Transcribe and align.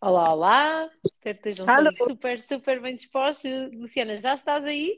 Olá, 0.00 0.32
olá, 0.32 0.90
espero 1.04 1.38
que 1.38 1.48
estejam 1.48 1.68
Alô, 1.68 1.92
todos 1.92 1.98
super, 1.98 2.40
super 2.40 2.80
bem 2.80 2.94
dispostos. 2.94 3.50
Luciana, 3.72 4.20
já 4.20 4.34
estás 4.34 4.64
aí? 4.64 4.96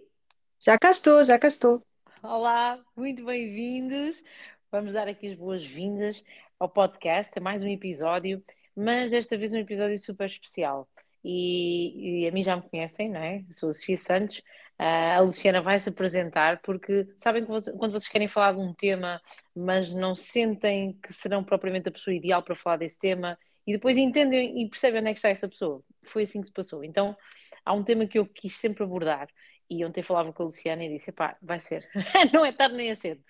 já 0.61 0.79
cá 0.79 0.91
estou, 0.91 1.25
já 1.25 1.39
cá 1.39 1.49
estou. 1.49 1.83
Olá, 2.23 2.79
muito 2.95 3.25
bem-vindos. 3.25 4.23
Vamos 4.71 4.93
dar 4.93 5.09
aqui 5.09 5.29
as 5.29 5.39
boas-vindas 5.39 6.23
ao 6.59 6.69
podcast, 6.69 7.39
a 7.39 7.41
mais 7.43 7.63
um 7.63 7.69
episódio, 7.69 8.45
mas 8.77 9.13
desta 9.13 9.39
vez 9.39 9.55
um 9.55 9.59
episódio 9.59 9.99
super 9.99 10.27
especial. 10.27 10.87
E, 11.25 12.25
e 12.25 12.29
a 12.29 12.33
mim 12.33 12.43
já 12.43 12.57
me 12.57 12.63
conhecem, 12.69 13.09
não 13.09 13.21
é? 13.21 13.39
Eu 13.39 13.53
sou 13.53 13.71
a 13.71 13.73
Sofia 13.73 13.97
Santos. 13.97 14.43
Ah, 14.79 15.17
a 15.17 15.21
Luciana 15.21 15.63
vai 15.63 15.79
se 15.79 15.89
apresentar 15.89 16.61
porque 16.61 17.07
sabem 17.17 17.45
que 17.45 17.49
quando 17.79 17.93
vocês 17.93 18.09
querem 18.09 18.29
falar 18.29 18.53
de 18.53 18.61
um 18.61 18.75
tema, 18.75 19.19
mas 19.57 19.95
não 19.95 20.15
sentem 20.15 20.93
que 21.03 21.11
serão 21.11 21.43
propriamente 21.43 21.89
a 21.89 21.93
pessoa 21.93 22.15
ideal 22.15 22.43
para 22.43 22.55
falar 22.55 22.77
desse 22.77 22.99
tema, 22.99 23.39
e 23.71 23.75
depois 23.75 23.97
entendem 23.97 24.61
e 24.63 24.69
percebem 24.69 25.01
onde 25.01 25.11
é 25.11 25.13
que 25.13 25.19
está 25.19 25.29
essa 25.31 25.49
pessoa. 25.49 25.83
Foi 26.05 26.25
assim 26.25 26.41
que 26.41 26.49
se 26.49 26.53
passou. 26.53 26.85
Então, 26.85 27.17
há 27.65 27.73
um 27.75 27.85
tema 27.85 28.07
que 28.07 28.19
eu 28.19 28.27
quis 28.27 28.57
sempre 28.59 28.85
abordar 28.85 29.29
e 29.69 29.85
ontem 29.85 30.03
falava 30.03 30.33
com 30.33 30.43
a 30.43 30.47
Luciana 30.47 30.85
e 30.85 30.89
disse: 30.89 31.13
pá, 31.13 31.37
vai 31.43 31.61
ser, 31.61 31.89
não 32.33 32.45
é 32.45 32.53
tarde 32.53 32.77
nem 32.77 32.91
é 32.91 32.95
cedo. 32.95 33.23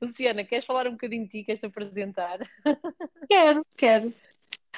Luciana, 0.00 0.44
queres 0.44 0.64
falar 0.64 0.86
um 0.88 0.92
bocadinho 0.92 1.24
de 1.24 1.30
ti? 1.30 1.44
Queres 1.44 1.60
te 1.60 1.66
apresentar? 1.66 2.38
Quero, 3.28 3.64
quero. 3.76 4.12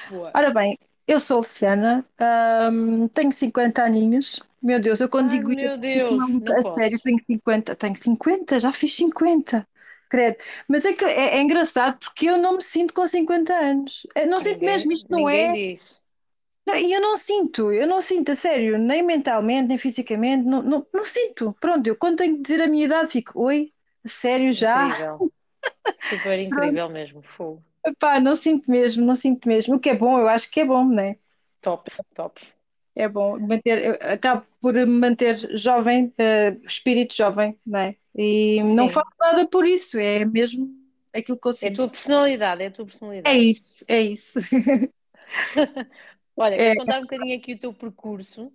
Boa. 0.09 0.35
Ora 0.35 0.53
bem, 0.53 0.79
eu 1.07 1.19
sou 1.21 1.39
Luciana, 1.39 2.07
ahm, 2.19 3.09
tenho 3.09 3.33
50 3.33 3.83
aninhos. 3.85 4.41
Meu 4.63 4.81
Deus, 4.81 5.01
eu 5.01 5.09
quando 5.09 5.31
Ai 5.31 5.31
digo 5.31 5.53
isto, 5.53 5.65
eu 5.65 5.71
meu 5.71 5.79
Deus, 5.79 6.15
maluca. 6.17 6.41
não 6.41 6.57
A 6.59 6.63
sério, 6.63 6.99
posso. 6.99 7.03
tenho 7.03 7.19
50, 7.25 7.75
tenho 7.77 7.97
50, 7.97 8.61
já 8.61 8.73
fiz 8.73 8.95
50, 8.97 9.67
credo. 10.09 10.37
Mas 10.69 10.85
é 10.85 10.93
que 10.93 11.05
é, 11.05 11.37
é 11.37 11.41
engraçado 11.41 11.99
porque 11.99 12.27
eu 12.29 12.39
não 12.39 12.57
me 12.57 12.63
sinto 12.63 12.95
com 12.95 13.07
50 13.07 13.55
anos. 13.55 14.07
Eu 14.17 14.27
não 14.29 14.41
sinto 14.41 14.65
mesmo, 14.65 14.91
Ninguém, 14.91 14.93
isto 14.93 15.07
não 15.11 15.29
ninguém 15.29 15.29
é. 15.29 15.61
diz. 15.77 16.03
não, 16.67 16.75
E 16.77 16.93
eu 16.93 17.01
não 17.01 17.17
sinto, 17.17 17.73
eu 17.73 17.87
não 17.87 18.01
sinto, 18.01 18.31
a 18.33 18.35
sério, 18.35 18.79
nem 18.79 19.03
mentalmente, 19.05 19.69
nem 19.69 19.79
fisicamente, 19.79 20.45
não, 20.45 20.63
não, 20.63 20.87
não 20.93 21.05
sinto. 21.05 21.53
Pronto, 21.61 21.87
eu 21.87 21.97
quando 21.97 22.19
tenho 22.19 22.37
que 22.37 22.43
dizer 22.43 22.63
a 22.63 22.67
minha 22.69 22.85
idade, 22.85 23.11
fico, 23.11 23.41
oi, 23.41 23.69
a 24.05 24.09
sério 24.09 24.53
já? 24.53 24.89
Incrível, 24.89 25.25
super 25.99 26.39
incrível 26.41 26.89
mesmo. 26.91 27.23
Fogo. 27.23 27.65
Epá, 27.85 28.21
não 28.21 28.35
sinto 28.37 28.71
mesmo, 28.71 29.05
não 29.05 29.17
sinto 29.17 29.49
mesmo. 29.49 29.77
O 29.77 29.81
que 29.81 29.91
é 29.91 29.95
bom, 29.97 30.19
eu 30.19 30.29
acho 30.29 30.51
que 30.51 30.61
é 30.61 30.65
bom, 30.65 30.87
né? 30.89 31.17
Top, 31.61 31.91
top. 32.15 32.41
É 32.95 33.09
bom 33.09 33.39
manter, 33.39 33.79
acabo 34.03 34.47
por 34.61 34.73
me 34.75 34.87
manter 34.87 35.37
jovem, 35.57 36.13
eh, 36.19 36.57
espírito 36.65 37.15
jovem, 37.15 37.59
né? 37.67 37.97
E 38.19 38.63
não 38.63 38.89
Sim, 38.89 38.89
falo 38.89 39.09
nada 39.21 39.49
por 39.49 39.67
isso, 39.67 39.99
é 39.99 40.25
mesmo 40.25 40.69
aquilo 41.15 41.39
que 41.39 41.49
eu 41.49 41.53
é 41.61 41.69
a 41.69 41.71
sinto. 41.71 41.77
tua 41.77 41.89
personalidade, 41.91 42.63
é 42.63 42.67
a 42.69 42.71
tua 42.73 42.87
É 43.25 43.35
personalidade. 43.35 43.39
isso, 43.39 43.85
é 43.89 44.01
isso. 44.01 44.39
Olha, 46.37 46.59
É, 46.59 46.75
contar 46.75 46.99
um 46.99 47.03
bocadinho 47.03 47.37
aqui 47.39 47.53
o 47.55 47.59
teu 47.59 47.73
percurso? 47.75 48.51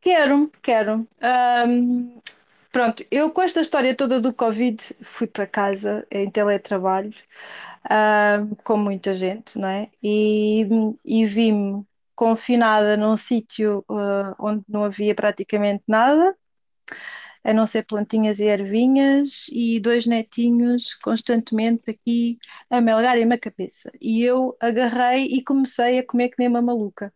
quero, 0.00 0.50
quero. 0.62 1.06
Ahm, 1.20 2.20
pronto, 2.72 3.04
eu 3.10 3.30
com 3.30 3.42
esta 3.42 3.60
história 3.60 3.94
toda 3.94 4.20
do 4.20 4.32
Covid 4.34 4.82
fui 5.02 5.26
para 5.26 5.46
casa 5.46 6.06
em 6.10 6.30
teletrabalho, 6.30 7.14
ahm, 7.90 8.54
com 8.64 8.76
muita 8.76 9.14
gente, 9.14 9.58
não 9.58 9.68
é? 9.68 9.90
E, 10.02 10.66
e 11.04 11.26
vi-me 11.26 11.84
confinada 12.14 12.96
num 12.96 13.16
sítio, 13.16 13.84
ah, 13.90 14.34
onde 14.40 14.64
não 14.68 14.84
havia 14.84 15.14
praticamente 15.14 15.84
nada 15.88 16.36
a 17.46 17.54
não 17.54 17.66
ser 17.66 17.84
plantinhas 17.84 18.40
e 18.40 18.44
ervinhas, 18.44 19.46
e 19.52 19.80
dois 19.80 20.06
netinhos 20.06 20.94
constantemente 20.96 21.90
aqui 21.90 22.38
a 22.70 22.80
melgarem-me 22.80 23.34
a 23.34 23.38
cabeça. 23.38 23.90
E 24.00 24.22
eu 24.22 24.56
agarrei 24.60 25.26
e 25.26 25.42
comecei 25.44 25.98
a 25.98 26.06
comer 26.06 26.30
que 26.30 26.36
nem 26.38 26.48
uma 26.48 26.62
maluca. 26.62 27.12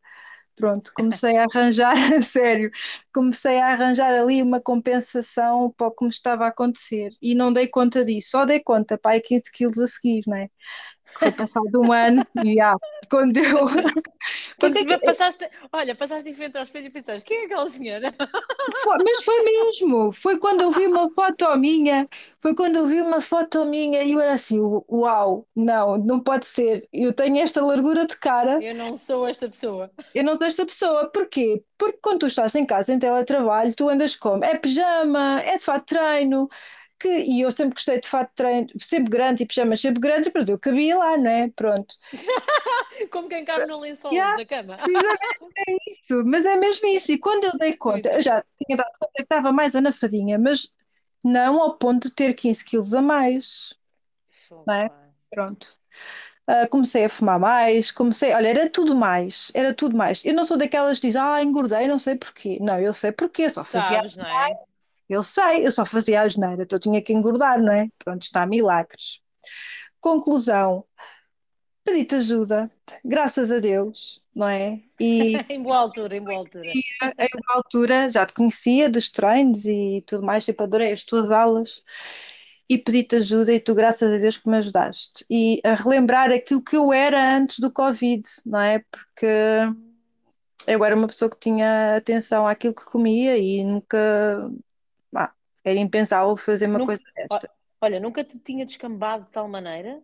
Pronto, 0.57 0.93
comecei 0.95 1.37
a 1.39 1.45
arranjar, 1.45 1.95
a 2.15 2.21
sério, 2.21 2.71
comecei 3.15 3.59
a 3.59 3.69
arranjar 3.73 4.13
ali 4.21 4.43
uma 4.43 4.61
compensação 4.61 5.73
para 5.73 5.87
o 5.87 5.91
que 5.91 6.05
me 6.05 6.11
estava 6.11 6.45
a 6.45 6.49
acontecer 6.49 7.11
e 7.23 7.35
não 7.35 7.53
dei 7.53 7.67
conta 7.69 8.05
disso, 8.05 8.31
só 8.33 8.45
dei 8.45 8.61
conta, 8.61 8.99
pai, 8.99 9.21
15 9.21 9.51
quilos 9.51 9.79
a 9.79 9.87
seguir, 9.87 10.23
né? 10.27 10.49
Que 11.00 11.00
foi 11.19 11.33
passado 11.33 11.71
um 11.81 11.93
ano 11.93 12.27
e 12.43 12.61
ah, 12.61 12.77
quando 13.11 13.37
eu. 13.39 13.67
Quando 14.59 14.77
é 14.79 14.85
que, 14.85 14.99
passaste, 14.99 15.49
olha, 15.73 15.95
passaste 15.97 16.29
em 16.31 16.35
frente 16.35 16.57
ao 16.57 16.65
espelho 16.65 16.87
e 16.87 16.91
pensaste, 16.91 17.25
quem 17.25 17.43
é 17.43 17.45
aquela 17.47 17.69
senhora? 17.69 18.15
Foi- 18.83 18.99
mas 19.05 19.25
foi 19.25 19.43
mesmo, 19.43 20.13
foi 20.13 20.39
quando 20.39 20.61
eu 20.63 20.71
vi 20.71 20.87
uma 20.87 21.09
foto 21.09 21.57
minha, 21.59 22.09
foi 22.39 22.55
quando 22.55 22.77
eu 22.77 22.87
vi 22.87 23.01
uma 23.01 23.21
foto 23.21 23.65
minha 23.65 24.03
e 24.05 24.13
eu 24.13 24.21
era 24.21 24.35
assim, 24.35 24.59
uau, 24.89 25.47
não, 25.57 25.99
não 25.99 26.21
pode 26.21 26.47
ser, 26.47 26.89
eu 26.93 27.13
tenho 27.13 27.39
esta 27.39 27.65
largura 27.65 28.07
de 28.07 28.17
cara, 28.17 28.65
Eu 28.65 28.75
não 28.77 28.97
sou 28.97 29.27
esta 29.27 29.49
pessoa. 29.49 29.91
eu 30.15 30.25
não 30.25 30.35
sou 30.37 30.47
esta 30.47 30.67
pessoa, 30.67 31.09
porquê? 31.11 31.65
Porque 31.79 31.99
quando 32.03 32.21
tu 32.21 32.27
estás 32.27 32.55
em 32.57 32.67
casa, 32.67 32.93
em 32.93 32.99
teletrabalho, 32.99 33.75
tu 33.75 33.89
andas 33.89 34.17
como? 34.17 34.45
É 34.45 34.57
pijama, 34.59 35.41
é 35.43 35.57
de 35.57 35.65
fato 35.65 35.87
treino, 35.87 36.49
que, 37.01 37.09
e 37.09 37.41
eu 37.41 37.51
sempre 37.51 37.75
gostei 37.75 38.01
de 38.01 38.09
fato 38.09 38.29
de 38.29 38.35
treino, 38.37 38.69
sempre 38.79 39.11
grandes 39.11 39.43
e 39.43 39.47
pijamas 39.47 39.81
sempre 39.81 40.01
grandes, 40.01 40.29
pronto, 40.29 40.51
eu 40.51 40.59
cabia 40.59 40.97
lá, 40.97 41.17
não 41.17 41.31
é? 41.31 41.49
Pronto. 41.49 41.95
Como 43.11 43.29
quem 43.29 43.45
cabe 43.45 43.67
no 43.67 43.79
lençol 43.81 44.13
Yeah, 44.13 44.37
da 44.37 44.45
cama. 44.45 44.77
é 44.77 45.77
isso, 45.89 46.23
mas 46.25 46.45
é 46.47 46.57
mesmo 46.57 46.87
isso, 46.89 47.13
e 47.13 47.19
quando 47.19 47.45
eu 47.45 47.59
dei 47.59 47.77
conta, 47.77 48.11
eu 48.11 48.23
já 48.23 48.45
tinha 48.65 48.77
dado 48.77 48.91
conta 48.99 49.13
que 49.17 49.23
estava 49.23 49.53
mais 49.53 49.75
anafadinha, 49.75 50.39
mas 50.39 50.69
não 51.25 51.61
ao 51.63 51.77
ponto 51.77 52.09
de 52.09 52.15
ter 52.15 52.35
15 52.35 52.65
quilos 52.65 52.95
a 52.95 53.01
mais, 53.03 53.75
não 54.67 54.75
é? 54.75 54.91
Pronto. 55.31 55.79
Ah, 56.47 56.67
comecei 56.67 57.05
a 57.05 57.09
fumar 57.09 57.39
mais, 57.39 57.93
comecei, 57.93 58.35
olha, 58.35 58.49
era 58.49 58.69
tudo 58.69 58.95
mais, 58.95 59.53
era 59.55 59.73
tudo 59.73 59.97
mais. 59.97 60.25
Eu 60.25 60.35
não 60.35 60.45
sou 60.45 60.57
daquelas 60.57 60.99
que 60.99 61.07
dizem, 61.07 61.23
ah, 61.23 61.43
engordei, 61.43 61.87
não 61.87 61.99
sei 61.99 62.17
porquê. 62.17 62.59
Não, 62.61 62.79
eu 62.81 62.93
sei 62.93 63.13
porquê, 63.13 63.49
só 63.49 63.63
fazia, 63.63 63.89
sabes, 63.89 64.17
não 64.17 64.27
é? 64.27 64.70
Eu 65.11 65.23
sei, 65.23 65.67
eu 65.67 65.73
só 65.73 65.85
fazia 65.85 66.21
a 66.21 66.25
asneira, 66.25 66.63
então 66.63 66.77
eu 66.77 66.81
tinha 66.81 67.03
que 67.03 67.13
engordar, 67.13 67.61
não 67.61 67.73
é? 67.73 67.89
Pronto, 67.99 68.23
está, 68.23 68.47
milagres. 68.47 69.21
Conclusão, 70.01 70.85
pedi-te 71.85 72.15
ajuda, 72.15 72.71
graças 73.05 73.51
a 73.51 73.59
Deus, 73.59 74.23
não 74.35 74.49
é? 74.49 74.81
E 74.99 75.35
Em 75.51 75.63
boa 75.63 75.79
altura, 75.79 76.17
em 76.17 76.23
boa 76.23 76.39
altura. 76.39 76.71
a 77.03 77.07
uma 77.09 77.57
altura 77.57 78.11
já 78.11 78.25
te 78.25 78.33
conhecia 78.35 78.89
dos 78.89 79.11
treinos 79.11 79.65
e 79.65 80.03
tudo 80.07 80.25
mais, 80.25 80.45
tipo, 80.45 80.63
adorei 80.63 80.93
as 80.93 81.05
tuas 81.05 81.31
aulas 81.31 81.83
e 82.69 82.79
pedi-te 82.79 83.17
ajuda 83.17 83.53
e 83.53 83.59
tu, 83.59 83.75
graças 83.75 84.13
a 84.13 84.19
Deus, 84.19 84.37
que 84.37 84.49
me 84.49 84.59
ajudaste. 84.59 85.25
E 85.29 85.61
a 85.65 85.75
relembrar 85.75 86.31
aquilo 86.31 86.63
que 86.63 86.77
eu 86.77 86.93
era 86.93 87.37
antes 87.37 87.59
do 87.59 87.69
Covid, 87.69 88.23
não 88.47 88.61
é? 88.61 88.79
Porque 88.91 89.27
eu 90.69 90.85
era 90.85 90.95
uma 90.95 91.09
pessoa 91.09 91.29
que 91.29 91.39
tinha 91.41 91.97
atenção 91.97 92.47
àquilo 92.47 92.73
que 92.75 92.85
comia 92.85 93.37
e 93.37 93.65
nunca, 93.65 93.99
era 95.65 95.79
impensável 95.79 96.37
fazer 96.37 96.67
uma 96.67 96.81
Nunca, 96.81 96.83
coisa 96.83 97.03
desta. 97.17 97.51
olha, 97.81 98.01
nunca 98.01 98.25
te 98.25 98.39
tinha 98.39 98.65
descambado 98.67 99.25
de 99.27 99.31
tal 99.33 99.49
maneira. 99.49 100.03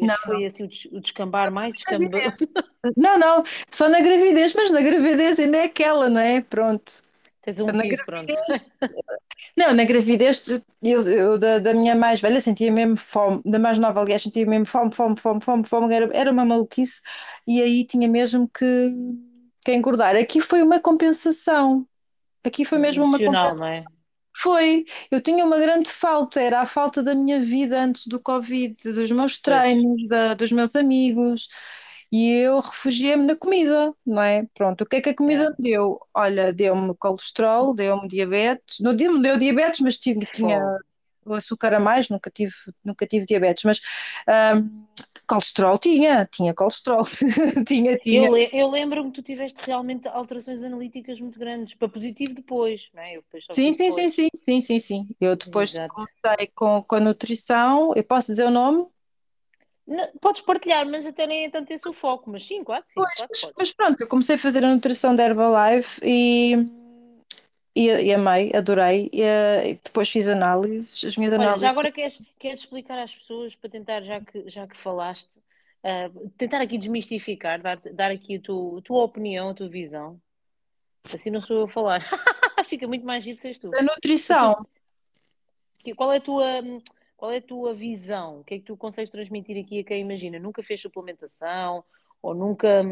Não, 0.00 0.16
foi 0.24 0.44
assim 0.44 0.64
o, 0.64 0.68
des- 0.68 0.86
o 0.86 1.00
descambar 1.00 1.50
mais 1.52 1.74
descambado. 1.74 2.38
Não, 2.96 3.18
não, 3.18 3.44
só 3.70 3.88
na 3.88 4.00
gravidez, 4.00 4.52
mas 4.54 4.70
na 4.70 4.80
gravidez 4.80 5.38
ainda 5.40 5.58
é 5.58 5.64
aquela, 5.64 6.08
não 6.08 6.20
é? 6.20 6.40
Pronto. 6.40 7.02
Tens 7.42 7.60
um 7.60 7.68
motivo, 7.68 8.02
pronto. 8.04 8.38
Não, 9.56 9.72
na 9.74 9.84
gravidez, 9.84 10.42
eu, 10.82 11.00
eu 11.10 11.38
da, 11.38 11.58
da 11.58 11.74
minha 11.74 11.94
mais 11.94 12.20
velha 12.20 12.40
sentia 12.40 12.70
mesmo 12.72 12.96
fome, 12.96 13.42
da 13.44 13.58
mais 13.58 13.78
nova, 13.78 14.00
aliás, 14.00 14.22
sentia 14.22 14.46
mesmo 14.46 14.66
fome, 14.66 14.94
fome, 14.94 15.16
fome, 15.20 15.40
fome, 15.42 15.64
fome, 15.64 15.94
era, 15.94 16.10
era 16.16 16.30
uma 16.32 16.44
maluquice, 16.44 17.00
e 17.46 17.60
aí 17.62 17.84
tinha 17.86 18.08
mesmo 18.08 18.48
que, 18.48 18.64
que 19.64 19.72
engordar. 19.74 20.16
Aqui 20.16 20.40
foi 20.40 20.62
uma 20.62 20.80
compensação, 20.80 21.86
aqui 22.44 22.64
foi 22.64 22.78
mesmo 22.78 23.04
uma 23.04 23.20
compensação. 23.20 23.56
não 23.56 23.66
é? 23.66 23.84
Foi, 24.42 24.84
eu 25.10 25.20
tinha 25.20 25.44
uma 25.44 25.58
grande 25.58 25.90
falta, 25.90 26.40
era 26.40 26.60
a 26.60 26.66
falta 26.66 27.02
da 27.02 27.14
minha 27.14 27.40
vida 27.40 27.80
antes 27.82 28.06
do 28.06 28.20
Covid, 28.20 28.76
dos 28.92 29.10
meus 29.10 29.38
treinos, 29.38 30.06
da- 30.08 30.34
dos 30.34 30.52
meus 30.52 30.76
amigos, 30.76 31.48
e 32.12 32.30
eu 32.32 32.60
refugiei-me 32.60 33.24
na 33.24 33.36
comida, 33.36 33.92
não 34.06 34.20
é? 34.22 34.46
Pronto, 34.54 34.82
o 34.82 34.86
que 34.86 34.96
é 34.96 35.00
que 35.00 35.10
a 35.10 35.16
comida 35.16 35.50
me 35.50 35.56
deu? 35.70 35.98
Olha, 36.14 36.52
deu-me 36.52 36.94
colesterol, 36.96 37.74
deu-me 37.74 38.08
diabetes, 38.08 38.78
não 38.80 38.94
deu- 38.94 39.12
me 39.14 39.22
deu 39.22 39.38
diabetes, 39.38 39.80
mas 39.80 39.98
tinha, 39.98 40.26
tinha 40.32 40.58
açúcar 41.34 41.74
a 41.74 41.80
mais, 41.80 42.08
nunca 42.10 42.30
tive, 42.30 42.54
nunca 42.84 43.06
tive 43.06 43.24
diabetes, 43.26 43.64
mas 43.64 43.80
hum, 44.56 44.86
colesterol 45.28 45.78
tinha, 45.78 46.26
tinha 46.30 46.54
colesterol, 46.54 47.02
tinha, 47.66 47.96
Eu, 48.08 48.26
tinha. 48.26 48.30
le- 48.32 48.50
eu 48.52 48.68
lembro-me 48.70 49.10
que 49.10 49.16
tu 49.20 49.22
tiveste 49.22 49.60
realmente 49.64 50.08
alterações 50.08 50.62
analíticas 50.62 51.20
muito 51.20 51.38
grandes, 51.38 51.74
para 51.74 51.88
positivo 51.88 52.34
depois, 52.34 52.90
não 52.94 53.02
é? 53.02 53.16
Eu 53.16 53.22
depois 53.22 53.46
Sim, 53.50 53.72
sim, 53.72 53.90
sim, 53.90 54.08
depois. 54.08 54.10
sim, 54.10 54.28
sim, 54.34 54.60
sim, 54.60 54.78
sim. 54.80 55.08
Eu 55.20 55.36
depois 55.36 55.72
Exato. 55.72 55.96
comecei 56.20 56.46
com, 56.54 56.82
com 56.82 56.96
a 56.96 57.00
nutrição, 57.00 57.92
eu 57.96 58.04
posso 58.04 58.32
dizer 58.32 58.44
o 58.46 58.50
nome? 58.50 58.86
Não- 59.86 60.10
podes 60.20 60.42
partilhar, 60.42 60.86
mas 60.86 61.06
até 61.06 61.26
nem 61.26 61.44
é 61.44 61.50
tanto 61.50 61.70
esse 61.72 61.88
o 61.88 61.92
foco. 61.92 62.30
Mas 62.30 62.44
sim, 62.46 62.62
claro 62.64 62.84
que 62.84 62.92
sim, 62.92 63.04
Pois, 63.04 63.14
claro 63.14 63.30
mas, 63.30 63.52
mas 63.58 63.72
pronto, 63.74 64.00
eu 64.00 64.08
comecei 64.08 64.36
a 64.36 64.38
fazer 64.38 64.64
a 64.64 64.74
nutrição 64.74 65.14
da 65.14 65.24
Herbalife 65.24 66.00
e, 66.02 66.56
e, 67.76 68.06
e 68.06 68.14
amei, 68.14 68.50
adorei. 68.54 69.10
E, 69.12 69.20
eh, 69.20 69.78
depois 69.84 70.10
fiz 70.10 70.28
análises, 70.28 71.04
as 71.04 71.16
minhas 71.16 71.34
Olha, 71.34 71.42
já 71.42 71.48
análises. 71.48 71.70
agora 71.70 71.92
queres, 71.92 72.22
queres 72.38 72.60
explicar 72.60 72.98
às 72.98 73.14
pessoas, 73.14 73.54
para 73.54 73.68
tentar, 73.68 74.02
já 74.02 74.20
que, 74.20 74.48
já 74.48 74.66
que 74.66 74.78
falaste, 74.78 75.38
uh, 75.84 76.30
tentar 76.38 76.62
aqui 76.62 76.78
desmistificar, 76.78 77.60
dar, 77.60 77.76
dar 77.92 78.10
aqui 78.10 78.36
a 78.36 78.40
tua, 78.40 78.78
a 78.78 78.82
tua 78.82 79.04
opinião, 79.04 79.50
a 79.50 79.54
tua 79.54 79.68
visão. 79.68 80.18
Assim 81.12 81.30
não 81.30 81.42
sou 81.42 81.58
eu 81.58 81.64
a 81.64 81.68
falar. 81.68 82.02
Fica 82.64 82.88
muito 82.88 83.04
mais 83.04 83.22
giro 83.22 83.36
seres 83.36 83.58
tu. 83.58 83.70
A 83.76 83.82
nutrição. 83.82 84.66
Tu, 85.84 85.94
qual 85.94 86.10
é 86.10 86.16
a 86.16 86.20
tua 86.20 86.62
qual 87.16 87.30
é 87.30 87.38
a 87.38 87.42
tua 87.42 87.74
visão? 87.74 88.40
O 88.40 88.44
que 88.44 88.54
é 88.54 88.58
que 88.58 88.64
tu 88.64 88.76
consegues 88.76 89.10
transmitir 89.10 89.62
aqui 89.62 89.80
a 89.80 89.84
quem 89.84 90.00
imagina? 90.00 90.38
Nunca 90.38 90.62
fez 90.62 90.80
suplementação 90.80 91.84
ou 92.20 92.34
nunca, 92.34 92.82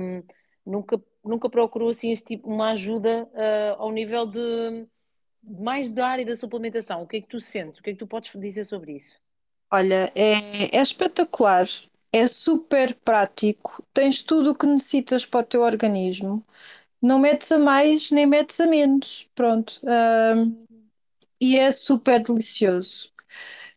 nunca, 0.64 1.00
nunca 1.24 1.48
procurou 1.48 1.90
assim 1.90 2.10
este 2.12 2.36
tipo 2.36 2.52
uma 2.52 2.70
ajuda 2.70 3.28
uh, 3.32 3.82
ao 3.82 3.90
nível 3.90 4.26
de 4.26 4.86
mais 5.42 5.90
da 5.90 6.08
área 6.08 6.24
da 6.24 6.36
suplementação? 6.36 7.02
O 7.02 7.06
que 7.06 7.18
é 7.18 7.20
que 7.20 7.28
tu 7.28 7.40
sentes? 7.40 7.80
O 7.80 7.82
que 7.82 7.90
é 7.90 7.92
que 7.92 7.98
tu 7.98 8.06
podes 8.06 8.32
dizer 8.34 8.64
sobre 8.64 8.96
isso? 8.96 9.16
Olha, 9.70 10.12
é, 10.14 10.76
é 10.76 10.80
espetacular, 10.80 11.66
é 12.12 12.26
super 12.26 12.94
prático, 12.94 13.82
tens 13.92 14.22
tudo 14.22 14.52
o 14.52 14.54
que 14.54 14.66
necessitas 14.66 15.26
para 15.26 15.40
o 15.40 15.44
teu 15.44 15.62
organismo, 15.62 16.44
não 17.02 17.18
metes 17.18 17.50
a 17.50 17.58
mais 17.58 18.10
nem 18.10 18.26
metes 18.26 18.60
a 18.60 18.66
menos, 18.66 19.28
pronto. 19.34 19.80
Um, 19.82 20.60
e 21.40 21.58
é 21.58 21.72
super 21.72 22.22
delicioso 22.22 23.12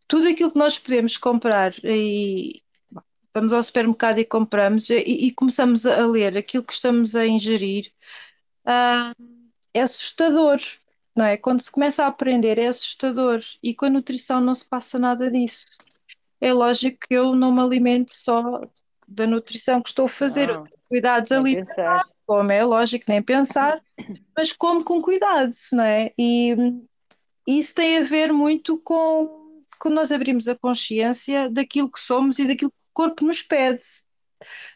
tudo 0.07 0.27
aquilo 0.27 0.51
que 0.51 0.57
nós 0.57 0.79
podemos 0.79 1.17
comprar 1.17 1.73
e 1.83 2.63
vamos 3.37 3.53
ao 3.53 3.61
supermercado 3.61 4.17
e 4.17 4.25
compramos 4.25 4.89
e, 4.89 4.95
e 4.95 5.31
começamos 5.31 5.85
a 5.85 6.05
ler 6.07 6.35
aquilo 6.35 6.63
que 6.63 6.73
estamos 6.73 7.15
a 7.15 7.25
ingerir, 7.25 7.91
uh, 8.65 9.13
é 9.73 9.81
assustador, 9.81 10.59
não 11.15 11.25
é? 11.25 11.37
Quando 11.37 11.61
se 11.61 11.71
começa 11.71 12.03
a 12.03 12.07
aprender 12.07 12.57
é 12.57 12.67
assustador 12.67 13.41
e 13.61 13.75
com 13.75 13.85
a 13.85 13.89
nutrição 13.91 14.41
não 14.41 14.55
se 14.55 14.67
passa 14.67 14.97
nada 14.97 15.29
disso. 15.29 15.67
É 16.41 16.51
lógico 16.51 16.97
que 17.07 17.13
eu 17.13 17.35
não 17.35 17.51
me 17.51 17.61
alimento 17.61 18.13
só 18.13 18.61
da 19.07 19.27
nutrição 19.27 19.81
que 19.81 19.89
estou 19.89 20.05
a 20.05 20.09
fazer, 20.09 20.47
não, 20.47 20.65
cuidados 20.89 21.31
alimentares, 21.31 22.11
como 22.25 22.51
é 22.51 22.63
lógico, 22.63 23.05
nem 23.07 23.21
pensar, 23.21 23.79
mas 24.35 24.51
como 24.51 24.83
com 24.83 24.99
cuidado, 24.99 25.51
não 25.73 25.83
é? 25.83 26.11
E 26.17 26.55
isso 27.47 27.75
tem 27.75 27.99
a 27.99 28.01
ver 28.01 28.33
muito 28.33 28.79
com 28.79 29.37
quando 29.79 29.95
nós 29.95 30.11
abrimos 30.11 30.47
a 30.47 30.57
consciência 30.57 31.49
daquilo 31.51 31.89
que 31.89 31.99
somos 31.99 32.39
e 32.39 32.47
daquilo 32.47 32.73
corpo 32.97 33.23
nos 33.23 33.44
pede. 33.44 33.83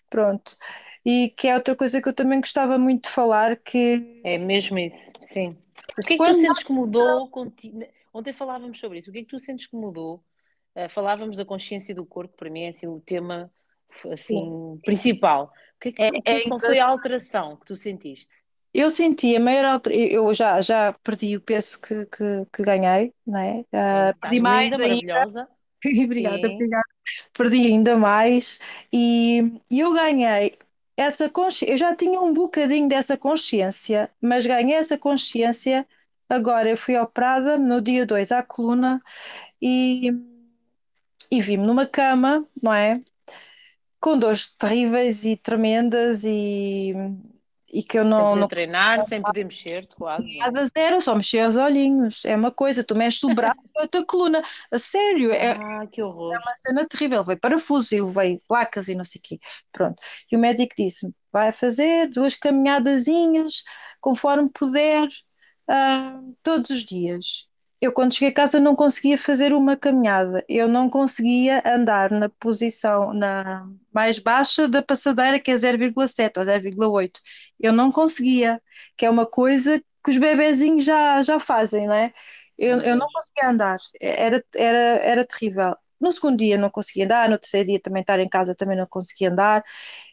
Pronto. 0.07 0.56
E 1.03 1.33
que 1.35 1.47
é 1.47 1.56
outra 1.56 1.75
coisa 1.75 2.00
que 2.00 2.07
eu 2.07 2.13
também 2.13 2.39
gostava 2.39 2.77
muito 2.77 3.06
de 3.06 3.09
falar, 3.09 3.56
que... 3.56 4.21
É 4.23 4.38
mesmo 4.38 4.77
isso, 4.77 5.12
sim. 5.23 5.57
O 5.97 6.01
que 6.03 6.13
é 6.13 6.15
que 6.15 6.18
Quando 6.18 6.35
tu 6.35 6.41
sentes 6.41 6.63
que 6.63 6.71
mudou? 6.71 7.31
Ontem 8.13 8.31
falávamos 8.31 8.79
sobre 8.79 9.00
isso. 9.00 9.09
O 9.09 9.13
que 9.13 9.19
é 9.19 9.21
que 9.23 9.29
tu 9.29 9.39
sentes 9.39 9.65
que 9.65 9.75
mudou? 9.75 10.23
Uh, 10.75 10.88
falávamos 10.89 11.38
da 11.38 11.45
consciência 11.45 11.95
do 11.95 12.06
corpo, 12.06 12.38
para 12.38 12.50
mim 12.50 12.62
é 12.62 12.69
assim, 12.69 12.85
o 12.85 13.01
tema 13.01 13.51
assim, 14.12 14.79
principal. 14.83 15.51
O 15.77 15.79
que 15.81 15.89
é 15.89 15.91
que, 15.91 16.03
é, 16.03 16.12
que, 16.12 16.21
é, 16.25 16.41
qual 16.47 16.59
foi 16.59 16.79
a 16.79 16.85
alteração 16.85 17.57
que 17.57 17.65
tu 17.65 17.75
sentiste? 17.75 18.33
Eu 18.73 18.89
senti 18.89 19.35
a 19.35 19.39
maior 19.39 19.65
alteração, 19.65 20.06
eu 20.06 20.33
já, 20.33 20.62
já 20.62 20.94
perdi 21.03 21.35
o 21.35 21.41
peso 21.41 21.81
que, 21.81 22.06
que, 22.06 22.45
que 22.53 22.63
ganhei, 22.63 23.13
não 23.25 23.39
é? 23.39 23.65
Uh, 23.73 24.19
perdi 24.21 24.39
mais 24.39 24.71
linda, 24.71 24.83
ainda. 24.83 25.13
maravilhosa. 25.13 25.47
obrigada, 26.06 26.47
obrigada. 26.47 26.81
Perdi 27.33 27.68
ainda 27.68 27.98
mais 27.98 28.59
e, 28.92 29.42
e 29.69 29.80
eu 29.80 29.94
ganhei 29.94 30.53
essa 30.98 31.30
consciência, 31.30 31.74
eu 31.74 31.77
já 31.77 31.95
tinha 31.95 32.21
um 32.21 32.33
bocadinho 32.33 32.88
dessa 32.88 33.18
consciência, 33.18 34.09
mas 34.21 34.45
ganhei 34.45 34.75
essa 34.75 34.98
consciência 34.98 35.88
agora. 36.30 36.69
Eu 36.69 36.77
fui 36.77 36.98
operada 36.98 37.57
no 37.57 37.81
dia 37.81 38.06
2 38.06 38.31
à 38.31 38.44
coluna 38.44 39.01
e, 39.62 40.12
e 41.31 41.42
vi-me 41.42 41.65
numa 41.65 41.86
cama, 41.86 42.45
não 42.62 42.74
é? 42.74 43.00
Com 44.00 44.18
dores 44.18 44.47
terríveis 44.47 45.24
e 45.25 45.38
tremendas 45.38 46.24
e 46.25 46.94
e 47.73 47.83
que 47.83 47.97
eu 47.97 48.03
não. 48.03 48.35
Não 48.35 48.47
treinar, 48.47 49.03
sem 49.03 49.21
poder 49.21 49.44
mexer, 49.44 49.88
quase. 49.95 50.38
Nada 50.38 50.65
zero, 50.65 51.01
só 51.01 51.15
mexer 51.15 51.47
os 51.47 51.56
olhinhos. 51.56 52.25
É 52.25 52.35
uma 52.35 52.51
coisa, 52.51 52.83
tu 52.83 52.95
mexes 52.95 53.23
o 53.23 53.33
braço 53.33 53.59
a 53.77 53.88
tua 53.88 54.06
coluna. 54.06 54.44
A 54.71 54.77
sério, 54.79 55.31
é, 55.31 55.51
ah, 55.51 55.88
que 55.88 56.01
horror. 56.01 56.33
é 56.33 56.39
uma 56.39 56.56
cena 56.56 56.88
terrível. 56.88 57.23
Veio 57.23 57.39
parafuso 57.39 57.95
e 57.95 58.01
levei 58.01 58.41
placas 58.47 58.88
e 58.88 58.95
não 58.95 59.06
sei 59.06 59.19
o 59.19 59.21
quê. 59.23 59.39
Pronto. 59.71 60.01
E 60.31 60.35
o 60.35 60.39
médico 60.39 60.73
disse-me: 60.77 61.13
vai 61.31 61.51
fazer 61.51 62.09
duas 62.09 62.35
caminhadazinhas 62.35 63.63
conforme 64.00 64.50
puder, 64.50 65.07
uh, 65.69 66.35
todos 66.44 66.71
os 66.71 66.83
dias 66.83 67.50
eu 67.81 67.92
quando 67.92 68.13
cheguei 68.13 68.30
a 68.30 68.33
casa 68.33 68.60
não 68.60 68.75
conseguia 68.75 69.18
fazer 69.18 69.54
uma 69.54 69.75
caminhada, 69.75 70.45
eu 70.48 70.68
não 70.68 70.89
conseguia 70.89 71.63
andar 71.66 72.12
na 72.12 72.30
posição 72.30 73.13
na 73.13 73.68
mais 73.94 74.19
baixa 74.19 74.68
da 74.68 74.83
passadeira, 74.83 75.39
que 75.39 75.51
é 75.51 75.57
0,7 75.57 76.39
ou 76.39 76.45
0,8. 76.45 77.22
Eu 77.60 77.74
não 77.74 77.92
conseguia, 77.92 78.62
que 78.98 79.06
é 79.06 79.10
uma 79.10 79.25
coisa 79.25 79.80
que 80.04 80.12
os 80.12 80.18
bebezinhos 80.18 80.83
já, 80.86 81.24
já 81.24 81.39
fazem, 81.39 81.88
não 81.88 81.94
é? 81.95 82.13
Eu, 82.57 82.80
eu 82.81 82.95
não 82.95 83.07
conseguia 83.07 83.50
andar, 83.50 83.80
era, 84.00 84.44
era, 84.56 84.78
era 84.78 85.25
terrível. 85.25 85.75
No 86.00 86.12
segundo 86.12 86.38
dia 86.38 86.57
não 86.57 86.69
conseguia 86.69 87.06
andar, 87.06 87.30
no 87.30 87.38
terceiro 87.39 87.68
dia 87.68 87.80
também 87.81 88.01
estar 88.01 88.19
em 88.19 88.30
casa 88.30 88.56
também 88.56 88.78
não 88.78 88.88
conseguia 88.88 89.30
andar, 89.31 89.63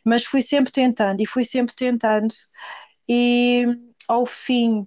mas 0.05 0.25
fui 0.25 0.43
sempre 0.43 0.73
tentando 0.73 1.21
e 1.23 1.27
fui 1.27 1.45
sempre 1.45 1.75
tentando. 1.75 2.35
E 3.09 3.67
ao 4.09 4.27
fim 4.27 4.87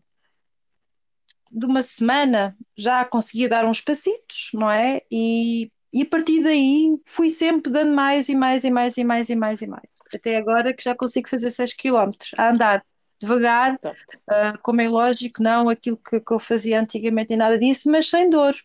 de 1.51 1.65
uma 1.65 1.83
semana 1.83 2.55
já 2.77 3.03
conseguia 3.03 3.49
dar 3.49 3.65
uns 3.65 3.81
passitos, 3.81 4.49
não 4.53 4.69
é? 4.69 5.01
E, 5.11 5.71
e 5.93 6.03
a 6.03 6.05
partir 6.05 6.41
daí 6.41 6.97
fui 7.05 7.29
sempre 7.29 7.71
dando 7.71 7.93
mais 7.93 8.29
e 8.29 8.35
mais 8.35 8.63
e 8.63 8.71
mais 8.71 8.97
e 8.97 9.03
mais 9.03 9.29
e 9.29 9.35
mais 9.35 9.61
e 9.61 9.67
mais. 9.67 9.83
Até 10.13 10.37
agora 10.37 10.73
que 10.73 10.83
já 10.83 10.95
consigo 10.95 11.29
fazer 11.29 11.51
6 11.51 11.73
km 11.73 12.11
a 12.37 12.49
andar 12.49 12.85
devagar, 13.21 13.75
uh, 13.75 14.57
como 14.63 14.81
é 14.81 14.89
lógico, 14.89 15.43
não 15.43 15.69
aquilo 15.69 15.97
que, 15.97 16.19
que 16.19 16.31
eu 16.31 16.39
fazia 16.39 16.79
antigamente 16.79 17.33
e 17.33 17.37
nada 17.37 17.57
disso, 17.57 17.89
mas 17.89 18.09
sem 18.09 18.29
dor. 18.29 18.55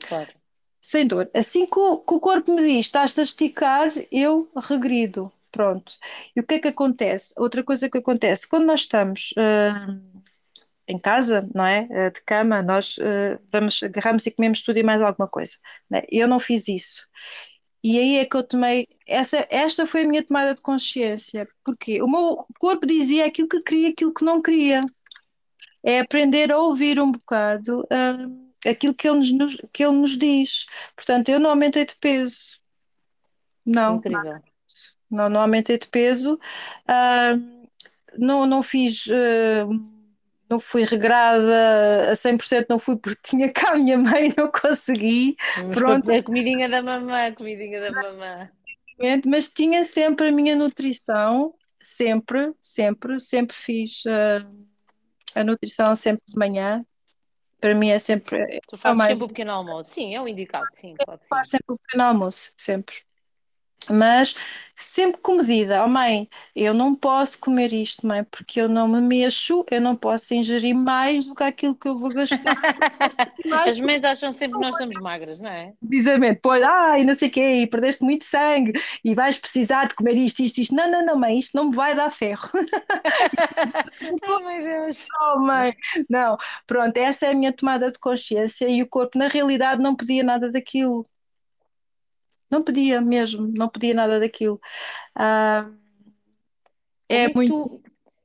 Claro. 0.00 0.30
Sem 0.80 1.06
dor. 1.06 1.30
Assim 1.32 1.64
que 1.66 1.78
o, 1.78 1.98
que 1.98 2.14
o 2.14 2.20
corpo 2.20 2.52
me 2.52 2.62
diz, 2.62 2.86
estás 2.86 3.16
a 3.18 3.22
esticar, 3.22 3.92
eu 4.10 4.50
regrido. 4.56 5.32
Pronto. 5.52 5.92
E 6.34 6.40
o 6.40 6.42
que 6.42 6.54
é 6.54 6.58
que 6.58 6.68
acontece? 6.68 7.34
Outra 7.36 7.62
coisa 7.62 7.88
que 7.88 7.98
acontece, 7.98 8.48
quando 8.48 8.64
nós 8.64 8.80
estamos 8.80 9.32
uh, 9.32 10.11
em 10.86 10.98
casa, 10.98 11.48
não 11.54 11.64
é? 11.64 11.86
Eh, 11.90 12.10
de 12.10 12.22
cama, 12.22 12.62
nós 12.62 12.96
uh, 12.98 13.38
vamos, 13.52 13.82
agarramos 13.82 14.26
e 14.26 14.30
comemos 14.30 14.62
tudo 14.62 14.78
e 14.78 14.82
mais 14.82 15.00
alguma 15.00 15.28
coisa. 15.28 15.54
Né? 15.88 16.02
Eu 16.10 16.26
não 16.28 16.40
fiz 16.40 16.68
isso. 16.68 17.06
E 17.82 17.98
aí 17.98 18.18
é 18.18 18.24
que 18.24 18.36
eu 18.36 18.42
tomei. 18.42 18.88
Essa, 19.06 19.46
esta 19.50 19.86
foi 19.86 20.02
a 20.02 20.06
minha 20.06 20.22
tomada 20.24 20.54
de 20.54 20.62
consciência. 20.62 21.48
Porque 21.64 22.00
o 22.02 22.08
meu 22.08 22.46
corpo 22.60 22.86
dizia 22.86 23.26
aquilo 23.26 23.48
que 23.48 23.60
queria, 23.62 23.88
aquilo 23.90 24.14
que 24.14 24.24
não 24.24 24.40
queria. 24.40 24.84
É 25.84 26.00
aprender 26.00 26.52
a 26.52 26.58
ouvir 26.58 27.00
um 27.00 27.10
bocado 27.10 27.80
uh, 27.80 28.68
aquilo 28.68 28.94
que 28.94 29.08
ele, 29.08 29.32
nos, 29.32 29.56
que 29.72 29.84
ele 29.84 29.96
nos 29.96 30.16
diz. 30.16 30.66
Portanto, 30.94 31.28
eu 31.28 31.40
não 31.40 31.50
aumentei 31.50 31.84
de 31.84 31.96
peso. 31.96 32.60
Não. 33.66 33.96
Incrível. 33.96 34.40
Não, 35.10 35.28
não 35.28 35.40
aumentei 35.40 35.76
de 35.76 35.88
peso. 35.88 36.38
Uh, 36.88 37.68
não, 38.16 38.46
não 38.46 38.62
fiz. 38.62 39.06
Uh, 39.06 39.91
não 40.52 40.60
fui 40.60 40.84
regrada 40.84 42.10
a 42.10 42.12
100%, 42.12 42.66
não 42.68 42.78
fui 42.78 42.96
porque 42.96 43.20
tinha 43.22 43.50
cá 43.50 43.72
a 43.72 43.76
minha 43.78 43.96
mãe, 43.96 44.28
não 44.36 44.50
consegui. 44.52 45.36
Pronto. 45.72 46.12
A 46.12 46.22
comidinha 46.22 46.68
da 46.68 46.82
mamã, 46.82 47.28
a 47.28 47.32
comidinha 47.32 47.80
da 47.80 47.90
mamã. 47.90 48.50
Mas 49.26 49.48
tinha 49.48 49.82
sempre 49.82 50.28
a 50.28 50.32
minha 50.32 50.54
nutrição, 50.54 51.54
sempre, 51.82 52.52
sempre, 52.60 53.18
sempre 53.18 53.56
fiz 53.56 54.04
uh, 54.04 54.46
a 55.34 55.42
nutrição 55.42 55.96
sempre 55.96 56.22
de 56.28 56.38
manhã. 56.38 56.84
Para 57.58 57.74
mim 57.74 57.88
é 57.88 57.98
sempre. 57.98 58.60
Tu 58.68 58.76
fazes 58.76 58.98
mais... 58.98 59.10
sempre 59.12 59.24
o 59.24 59.28
pequeno 59.28 59.52
almoço, 59.52 59.90
sim, 59.90 60.14
é 60.14 60.20
o 60.20 60.28
indicado, 60.28 60.66
sim, 60.74 60.94
claro 61.02 61.20
sim. 61.22 61.28
Faço 61.28 61.50
sempre 61.52 61.66
o 61.68 61.78
pequeno 61.78 62.04
almoço, 62.04 62.52
sempre 62.56 62.96
mas 63.90 64.34
sempre 64.76 65.20
com 65.20 65.36
medida. 65.36 65.84
Oh, 65.84 65.88
mãe, 65.88 66.28
eu 66.54 66.74
não 66.74 66.94
posso 66.94 67.38
comer 67.38 67.72
isto, 67.72 68.06
mãe, 68.06 68.24
porque 68.24 68.60
eu 68.60 68.68
não 68.68 68.88
me 68.88 69.00
mexo, 69.00 69.64
eu 69.70 69.80
não 69.80 69.94
posso 69.96 70.34
ingerir 70.34 70.74
mais 70.74 71.26
do 71.26 71.34
que 71.34 71.42
aquilo 71.42 71.74
que 71.74 71.88
eu 71.88 71.98
vou 71.98 72.12
gastar. 72.12 72.40
As 73.68 73.78
mães 73.80 74.04
acham 74.04 74.32
sempre 74.32 74.58
que 74.58 74.64
nós 74.64 74.76
somos 74.76 74.98
magras, 75.00 75.38
não 75.38 75.48
é? 75.48 75.72
Precisamente, 75.86 76.40
pois, 76.42 76.62
ai, 76.62 77.04
não 77.04 77.14
sei 77.14 77.28
o 77.28 77.30
quê, 77.30 77.62
e 77.62 77.66
perdeste 77.66 78.02
muito 78.02 78.24
sangue 78.24 78.72
e 79.04 79.14
vais 79.14 79.38
precisar 79.38 79.86
de 79.86 79.94
comer 79.94 80.16
isto, 80.16 80.42
isto, 80.42 80.58
isto. 80.58 80.74
Não, 80.74 80.90
não, 80.90 81.04
não, 81.04 81.16
mãe, 81.18 81.38
isto 81.38 81.56
não 81.56 81.70
me 81.70 81.76
vai 81.76 81.94
dar 81.94 82.10
ferro. 82.10 82.48
oh, 84.28 84.40
meu 84.40 84.60
Deus. 84.60 85.06
Oh, 85.34 85.38
mãe, 85.40 85.74
não. 86.10 86.36
Pronto, 86.66 86.96
essa 86.96 87.26
é 87.26 87.30
a 87.30 87.34
minha 87.34 87.52
tomada 87.52 87.90
de 87.90 87.98
consciência 87.98 88.68
e 88.68 88.82
o 88.82 88.88
corpo, 88.88 89.18
na 89.18 89.28
realidade, 89.28 89.82
não 89.82 89.94
pedia 89.94 90.22
nada 90.22 90.50
daquilo. 90.50 91.06
Não 92.52 92.62
podia 92.62 93.00
mesmo, 93.00 93.48
não 93.48 93.68
podia 93.68 93.94
nada 93.94 94.20
daquilo. 94.20 94.60
Ah, 95.14 95.70
é, 97.08 97.24
é 97.24 97.34
muito. 97.34 97.82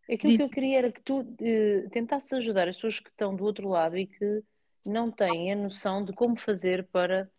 Tu, 0.07 0.13
aquilo 0.13 0.36
que 0.36 0.43
eu 0.43 0.50
queria 0.50 0.77
era 0.79 0.91
que 0.91 1.01
tu 1.01 1.22
uh, 1.22 1.89
tentasses 1.91 2.34
ajudar 2.34 2.67
as 2.67 2.75
pessoas 2.75 3.00
que 3.00 3.10
estão 3.10 3.34
do 3.34 3.46
outro 3.46 3.69
lado 3.69 3.98
e 3.98 4.05
que 4.05 4.43
não 4.86 5.10
têm 5.10 5.53
a 5.53 5.55
noção 5.55 6.03
de 6.03 6.12
como 6.12 6.38
fazer 6.38 6.86
para 6.91 7.29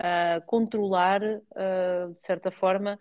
uh, 0.00 0.44
controlar, 0.46 1.22
uh, 1.22 2.12
de 2.14 2.22
certa 2.22 2.50
forma, 2.50 2.98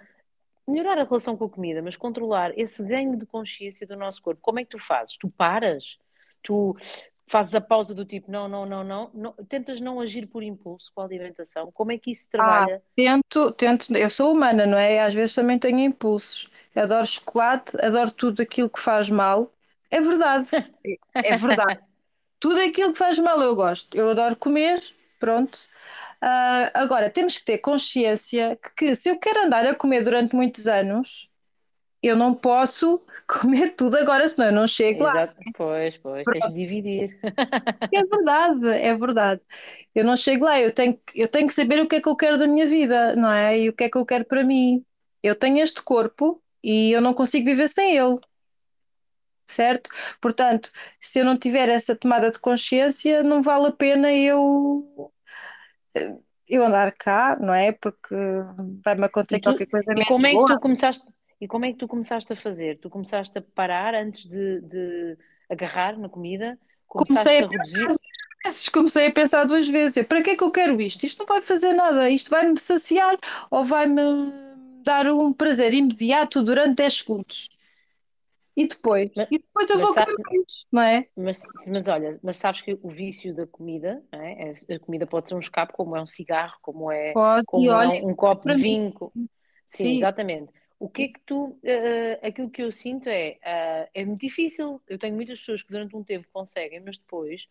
melhorar 0.67 0.99
a 0.99 1.03
relação 1.03 1.35
com 1.35 1.45
a 1.45 1.49
comida, 1.49 1.81
mas 1.81 1.97
controlar 1.97 2.57
esse 2.57 2.83
ganho 2.85 3.17
de 3.17 3.25
consciência 3.25 3.87
do 3.87 3.95
nosso 3.95 4.21
corpo, 4.21 4.41
como 4.41 4.59
é 4.59 4.63
que 4.63 4.69
tu 4.69 4.79
fazes? 4.79 5.17
Tu 5.17 5.29
paras? 5.29 5.97
Tu 6.43 6.75
fazes 7.31 7.55
a 7.55 7.61
pausa 7.61 7.93
do 7.93 8.05
tipo, 8.05 8.29
não, 8.31 8.47
não, 8.47 8.65
não, 8.65 8.83
não, 8.83 9.11
não 9.13 9.33
tentas 9.47 9.79
não 9.79 9.99
agir 10.01 10.27
por 10.27 10.43
impulso 10.43 10.91
com 10.93 11.01
a 11.01 11.05
alimentação? 11.05 11.71
Como 11.71 11.91
é 11.91 11.97
que 11.97 12.11
isso 12.11 12.23
se 12.23 12.29
trabalha? 12.31 12.83
Ah, 12.83 12.91
tento, 12.95 13.51
tento, 13.53 13.95
eu 13.95 14.09
sou 14.09 14.33
humana, 14.33 14.65
não 14.65 14.77
é? 14.77 14.99
Às 15.01 15.13
vezes 15.13 15.35
também 15.35 15.59
tenho 15.59 15.79
impulsos. 15.79 16.49
Adoro 16.75 17.05
chocolate, 17.05 17.77
adoro 17.83 18.11
tudo 18.11 18.41
aquilo 18.41 18.69
que 18.69 18.79
faz 18.79 19.09
mal. 19.09 19.53
É 19.91 20.01
verdade, 20.01 20.49
é 21.21 21.35
verdade. 21.35 21.73
Tudo 22.39 22.61
aquilo 22.61 22.93
que 22.93 22.99
faz 22.99 23.19
mal 23.19 23.41
eu 23.41 23.55
gosto. 23.55 23.95
Eu 23.97 24.11
adoro 24.11 24.35
comer, 24.37 24.81
pronto. 25.19 25.59
Ah, 26.21 26.71
agora, 26.75 27.09
temos 27.11 27.37
que 27.39 27.45
ter 27.45 27.59
consciência 27.59 28.57
que, 28.57 28.71
que 28.75 28.95
se 28.95 29.09
eu 29.09 29.19
quero 29.19 29.45
andar 29.45 29.65
a 29.67 29.75
comer 29.75 30.03
durante 30.03 30.35
muitos 30.35 30.67
anos, 30.67 31.30
eu 32.03 32.15
não 32.15 32.33
posso 32.33 33.01
comer 33.27 33.75
tudo 33.75 33.97
agora, 33.97 34.27
senão 34.27 34.47
eu 34.47 34.53
não 34.53 34.67
chego 34.67 35.03
lá. 35.03 35.13
Exato, 35.13 35.43
pois, 35.53 35.97
pois, 35.97 36.29
tens 36.29 36.45
de 36.45 36.53
dividir. 36.53 37.19
É 37.93 38.05
verdade, 38.05 38.67
é 38.69 38.95
verdade. 38.95 39.41
Eu 39.93 40.03
não 40.05 40.15
chego 40.15 40.45
lá, 40.45 40.59
eu 40.61 40.73
tenho, 40.73 40.97
que- 40.97 41.21
eu 41.21 41.27
tenho 41.27 41.47
que 41.47 41.53
saber 41.53 41.79
o 41.81 41.87
que 41.87 41.97
é 41.97 42.01
que 42.01 42.07
eu 42.09 42.15
quero 42.15 42.37
da 42.37 42.47
minha 42.47 42.65
vida, 42.67 43.15
não 43.15 43.31
é? 43.31 43.59
E 43.59 43.69
o 43.69 43.73
que 43.73 43.83
é 43.85 43.89
que 43.89 43.97
eu 43.97 44.05
quero 44.05 44.25
para 44.25 44.43
mim. 44.43 44.85
Eu 45.21 45.35
tenho 45.35 45.59
este 45.61 45.81
corpo 45.83 46.41
e 46.63 46.91
eu 46.91 47.01
não 47.01 47.13
consigo 47.13 47.45
viver 47.45 47.67
sem 47.67 47.97
ele, 47.97 48.17
certo? 49.47 49.89
Portanto, 50.21 50.71
se 50.99 51.19
eu 51.19 51.25
não 51.25 51.37
tiver 51.37 51.69
essa 51.69 51.95
tomada 51.95 52.31
de 52.31 52.39
consciência, 52.39 53.23
não 53.23 53.41
vale 53.41 53.67
a 53.67 53.71
pena 53.71 54.11
eu, 54.13 55.11
eu 56.47 56.63
andar 56.65 56.91
cá, 56.93 57.37
não 57.39 57.53
é? 57.53 57.71
Porque 57.71 58.15
vai-me 58.83 59.05
acontecer 59.05 59.39
tu, 59.43 59.51
qualquer 59.51 59.67
coisa 59.67 59.93
e 59.95 60.03
como 60.05 60.25
é 60.27 60.37
que 60.37 60.43
boa. 60.43 60.49
tu 60.49 60.59
começaste, 60.59 61.05
e 61.41 61.47
como 61.47 61.65
é 61.65 61.71
que 61.73 61.79
tu 61.79 61.87
começaste 61.87 62.31
a 62.33 62.35
fazer? 62.35 62.79
Tu 62.79 62.89
começaste 62.89 63.37
a 63.37 63.41
parar 63.41 63.95
antes 63.95 64.25
de, 64.27 64.61
de 64.61 65.17
agarrar 65.49 65.97
na 65.99 66.09
comida? 66.09 66.59
Comecei 66.95 67.39
a 67.39 67.43
a 67.43 67.47
reduzir? 67.47 67.87
vezes, 68.45 68.69
comecei 68.69 69.07
a 69.07 69.11
pensar 69.11 69.45
duas 69.45 69.67
vezes, 69.67 70.05
para 70.07 70.21
que 70.21 70.31
é 70.31 70.35
que 70.35 70.43
eu 70.43 70.51
quero 70.51 70.79
isto? 70.81 71.05
Isto 71.05 71.19
não 71.19 71.25
vai 71.27 71.41
fazer 71.41 71.73
nada, 71.73 72.09
isto 72.09 72.29
vai-me 72.29 72.57
saciar 72.59 73.17
ou 73.49 73.63
vai-me 73.65 74.01
dar 74.83 75.07
um 75.07 75.31
prazer 75.33 75.73
imediato 75.73 76.41
durante 76.43 76.75
10 76.77 76.95
segundos. 76.99 77.49
E 78.55 78.67
depois? 78.67 79.11
Mas, 79.15 79.27
E 79.31 79.37
depois 79.39 79.69
eu 79.69 79.79
vou 79.79 79.93
sa- 79.93 80.05
querer 80.05 80.15
mais, 80.25 80.65
não 80.71 80.81
é? 80.81 81.09
mas, 81.15 81.65
mas 81.67 81.87
olha, 81.87 82.19
mas 82.23 82.37
sabes 82.37 82.61
que 82.61 82.77
o 82.81 82.89
vício 82.89 83.35
da 83.35 83.45
comida, 83.47 84.03
não 84.11 84.21
é? 84.21 84.53
A 84.75 84.79
comida 84.79 85.05
pode 85.07 85.27
ser 85.27 85.35
um 85.35 85.39
escape, 85.39 85.73
como 85.73 85.95
é 85.95 86.01
um 86.01 86.07
cigarro, 86.07 86.57
como 86.61 86.91
é, 86.91 87.17
Pode, 87.17 87.45
como 87.45 87.73
é 87.73 87.87
olha, 87.87 87.89
um, 87.89 88.09
um 88.11 88.15
é 88.29 88.35
copo 88.35 88.47
de 88.47 88.55
vinho. 88.55 88.93
Sim, 89.67 89.89
sim, 89.89 89.89
exatamente. 89.91 90.51
O 90.81 90.89
que 90.89 91.03
é 91.03 91.07
que 91.09 91.19
tu, 91.27 91.55
eh, 91.61 92.19
aquilo 92.23 92.49
que 92.49 92.63
eu 92.63 92.71
sinto 92.71 93.07
é, 93.07 93.37
eh, 93.43 93.89
é 93.93 94.03
muito 94.03 94.21
difícil. 94.21 94.81
Eu 94.87 94.97
tenho 94.97 95.13
muitas 95.13 95.39
pessoas 95.39 95.61
que 95.61 95.69
durante 95.69 95.95
um 95.95 96.03
tempo 96.03 96.27
conseguem, 96.33 96.79
mas 96.79 96.97
depois 96.97 97.47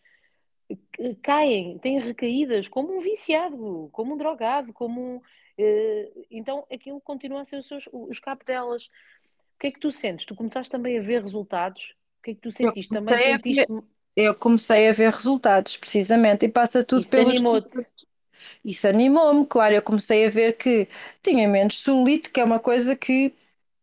eh, 0.69 1.15
caem, 1.23 1.79
têm 1.79 2.01
recaídas, 2.01 2.67
como 2.67 2.97
um 2.97 2.99
viciado, 2.99 3.89
como 3.93 4.15
um 4.15 4.17
drogado, 4.17 4.73
como 4.73 5.01
um, 5.01 5.21
eh, 5.57 6.11
então 6.29 6.67
aquilo 6.73 7.01
continua 7.01 7.43
a 7.43 7.45
ser 7.45 7.59
o, 7.59 7.63
seu, 7.63 7.79
o 7.93 8.11
escape 8.11 8.45
delas. 8.45 8.87
O 8.87 9.61
que 9.61 9.69
é 9.69 9.71
que 9.71 9.79
tu 9.79 9.93
sentes? 9.93 10.27
Tu 10.27 10.35
começaste 10.35 10.69
também 10.69 10.99
a 10.99 11.01
ver 11.01 11.23
resultados? 11.23 11.95
O 12.19 12.23
que 12.25 12.33
é 12.33 12.35
que 12.35 12.41
tu 12.41 12.51
sentiste? 12.51 12.93
Também 12.93 13.17
ver, 13.17 13.35
sentiste 13.35 13.67
eu 14.17 14.35
comecei 14.35 14.89
a 14.89 14.93
ver 14.93 15.13
resultados, 15.13 15.77
precisamente, 15.77 16.47
e 16.47 16.49
passa 16.49 16.83
tudo 16.83 17.03
isso 17.03 17.11
pelos? 17.11 17.41
Isso 18.65 18.89
animou-me, 18.89 19.47
claro, 19.47 19.75
eu 19.75 19.83
comecei 19.83 20.27
a 20.27 20.31
ver 20.31 20.57
que 20.57 20.89
tinha 21.23 21.49
menos 21.49 21.79
celulite, 21.83 22.31
que 22.31 22.41
é 22.41 22.45
uma 22.45 22.61
coisa 22.61 22.97
que 22.97 23.35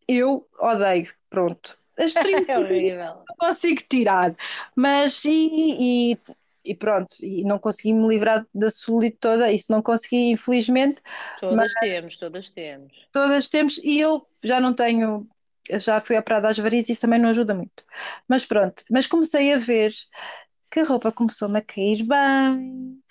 eu 0.08 0.48
odeio, 0.60 1.12
pronto. 1.30 1.78
As 1.98 2.12
É 2.48 2.58
estríalas 2.58 2.58
horrível. 2.58 3.28
não 3.28 3.36
consigo 3.38 3.82
tirar, 3.88 4.36
mas 4.76 5.24
e, 5.24 6.12
e, 6.12 6.18
e 6.64 6.74
pronto, 6.74 7.14
e 7.22 7.44
não 7.44 7.58
consegui 7.58 7.92
me 7.94 8.08
livrar 8.08 8.46
da 8.54 8.70
celulite 8.70 9.18
toda, 9.20 9.52
isso 9.52 9.70
não 9.72 9.82
consegui, 9.82 10.30
infelizmente, 10.32 11.02
Todas 11.40 11.74
temos, 11.74 12.18
todas 12.18 12.50
temos. 12.50 12.94
todas 13.12 13.48
temos, 13.48 13.78
e 13.78 13.98
eu 14.00 14.26
já 14.42 14.60
não 14.60 14.74
tenho, 14.74 15.28
já 15.80 16.00
fui 16.00 16.16
operada 16.18 16.48
às 16.48 16.58
varizes, 16.58 16.90
isso 16.90 17.00
também 17.00 17.18
não 17.20 17.30
ajuda 17.30 17.54
muito. 17.54 17.84
Mas 18.28 18.44
pronto, 18.46 18.84
mas 18.90 19.06
comecei 19.06 19.52
a 19.52 19.58
ver 19.58 19.92
que 20.70 20.80
a 20.80 20.84
roupa 20.84 21.12
começou-me 21.12 21.58
a 21.60 21.62
cair 21.62 22.04
bem, 22.06 23.02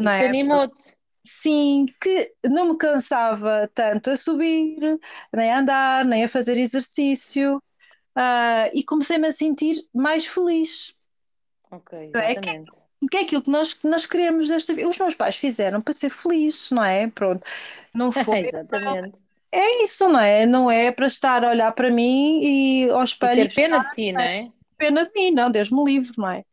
não 0.00 0.10
Isso 0.10 0.12
é? 0.12 0.24
animou-te. 0.24 0.96
Sim, 1.24 1.86
que 2.00 2.34
não 2.48 2.70
me 2.72 2.78
cansava 2.78 3.68
tanto 3.74 4.10
a 4.10 4.16
subir, 4.16 4.78
nem 5.34 5.52
a 5.52 5.58
andar, 5.60 6.04
nem 6.04 6.24
a 6.24 6.28
fazer 6.28 6.56
exercício, 6.58 7.62
ah, 8.16 8.68
e 8.74 8.84
comecei-me 8.84 9.28
a 9.28 9.32
sentir 9.32 9.76
mais 9.94 10.26
feliz. 10.26 10.94
Ok, 11.70 11.92
É 12.14 12.34
que, 12.36 12.50
exatamente. 12.50 12.76
que 13.10 13.16
é 13.18 13.20
aquilo 13.22 13.42
que 13.42 13.50
nós, 13.50 13.74
que 13.74 13.86
nós 13.88 14.06
queremos 14.06 14.48
desta 14.48 14.74
vida. 14.74 14.88
Os 14.88 14.98
meus 14.98 15.14
pais 15.14 15.36
fizeram 15.36 15.80
para 15.80 15.94
ser 15.94 16.10
feliz, 16.10 16.70
não 16.70 16.84
é? 16.84 17.08
Pronto, 17.08 17.42
não 17.94 18.10
foi. 18.12 18.50
Exatamente. 18.50 19.18
É 19.52 19.84
isso, 19.84 20.08
não 20.08 20.20
é? 20.20 20.46
Não 20.46 20.70
é 20.70 20.92
para 20.92 21.06
estar 21.06 21.44
a 21.44 21.50
olhar 21.50 21.72
para 21.72 21.90
mim 21.90 22.40
e 22.84 22.90
ao 22.90 23.02
E 23.22 23.26
espelho 23.26 23.42
e 23.42 23.48
ter 23.48 23.48
pena 23.56 23.78
gostar 23.78 23.84
de 23.84 23.90
ti, 23.94 24.06
não 24.12 24.22
é? 24.22 24.38
pena 24.78 25.04
de 25.06 25.12
mim, 25.14 25.30
não, 25.32 25.50
Deus 25.50 25.70
me 25.70 25.84
livre, 25.84 26.12
não 26.18 26.30
é? 26.30 26.44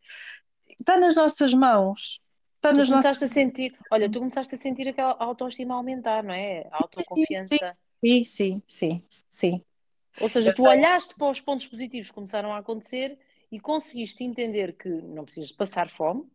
Está 0.79 0.97
nas 0.99 1.15
nossas 1.15 1.53
mãos, 1.53 2.21
está 2.63 2.71
Tu 2.71 2.77
nas 2.77 2.89
nossas. 2.89 3.11
começaste 3.11 3.23
a 3.25 3.27
sentir, 3.27 3.77
olha, 3.91 4.09
tu 4.09 4.19
começaste 4.19 4.55
a 4.55 4.57
sentir 4.57 4.87
aquela 4.87 5.15
autoestima 5.19 5.75
aumentar, 5.75 6.23
não 6.23 6.33
é? 6.33 6.67
A 6.71 6.77
autoconfiança. 6.77 7.77
sim, 8.03 8.23
sim, 8.23 8.63
sim, 8.67 9.03
sim. 9.29 9.61
Ou 10.21 10.29
seja, 10.29 10.53
tu 10.53 10.63
olhaste 10.63 11.13
para 11.15 11.29
os 11.29 11.41
pontos 11.41 11.67
positivos 11.67 12.07
que 12.07 12.13
começaram 12.13 12.53
a 12.53 12.59
acontecer 12.59 13.17
e 13.51 13.59
conseguiste 13.59 14.23
entender 14.23 14.73
que 14.77 14.87
não 14.87 15.25
precisas 15.25 15.51
passar 15.51 15.89
fome 15.89 16.25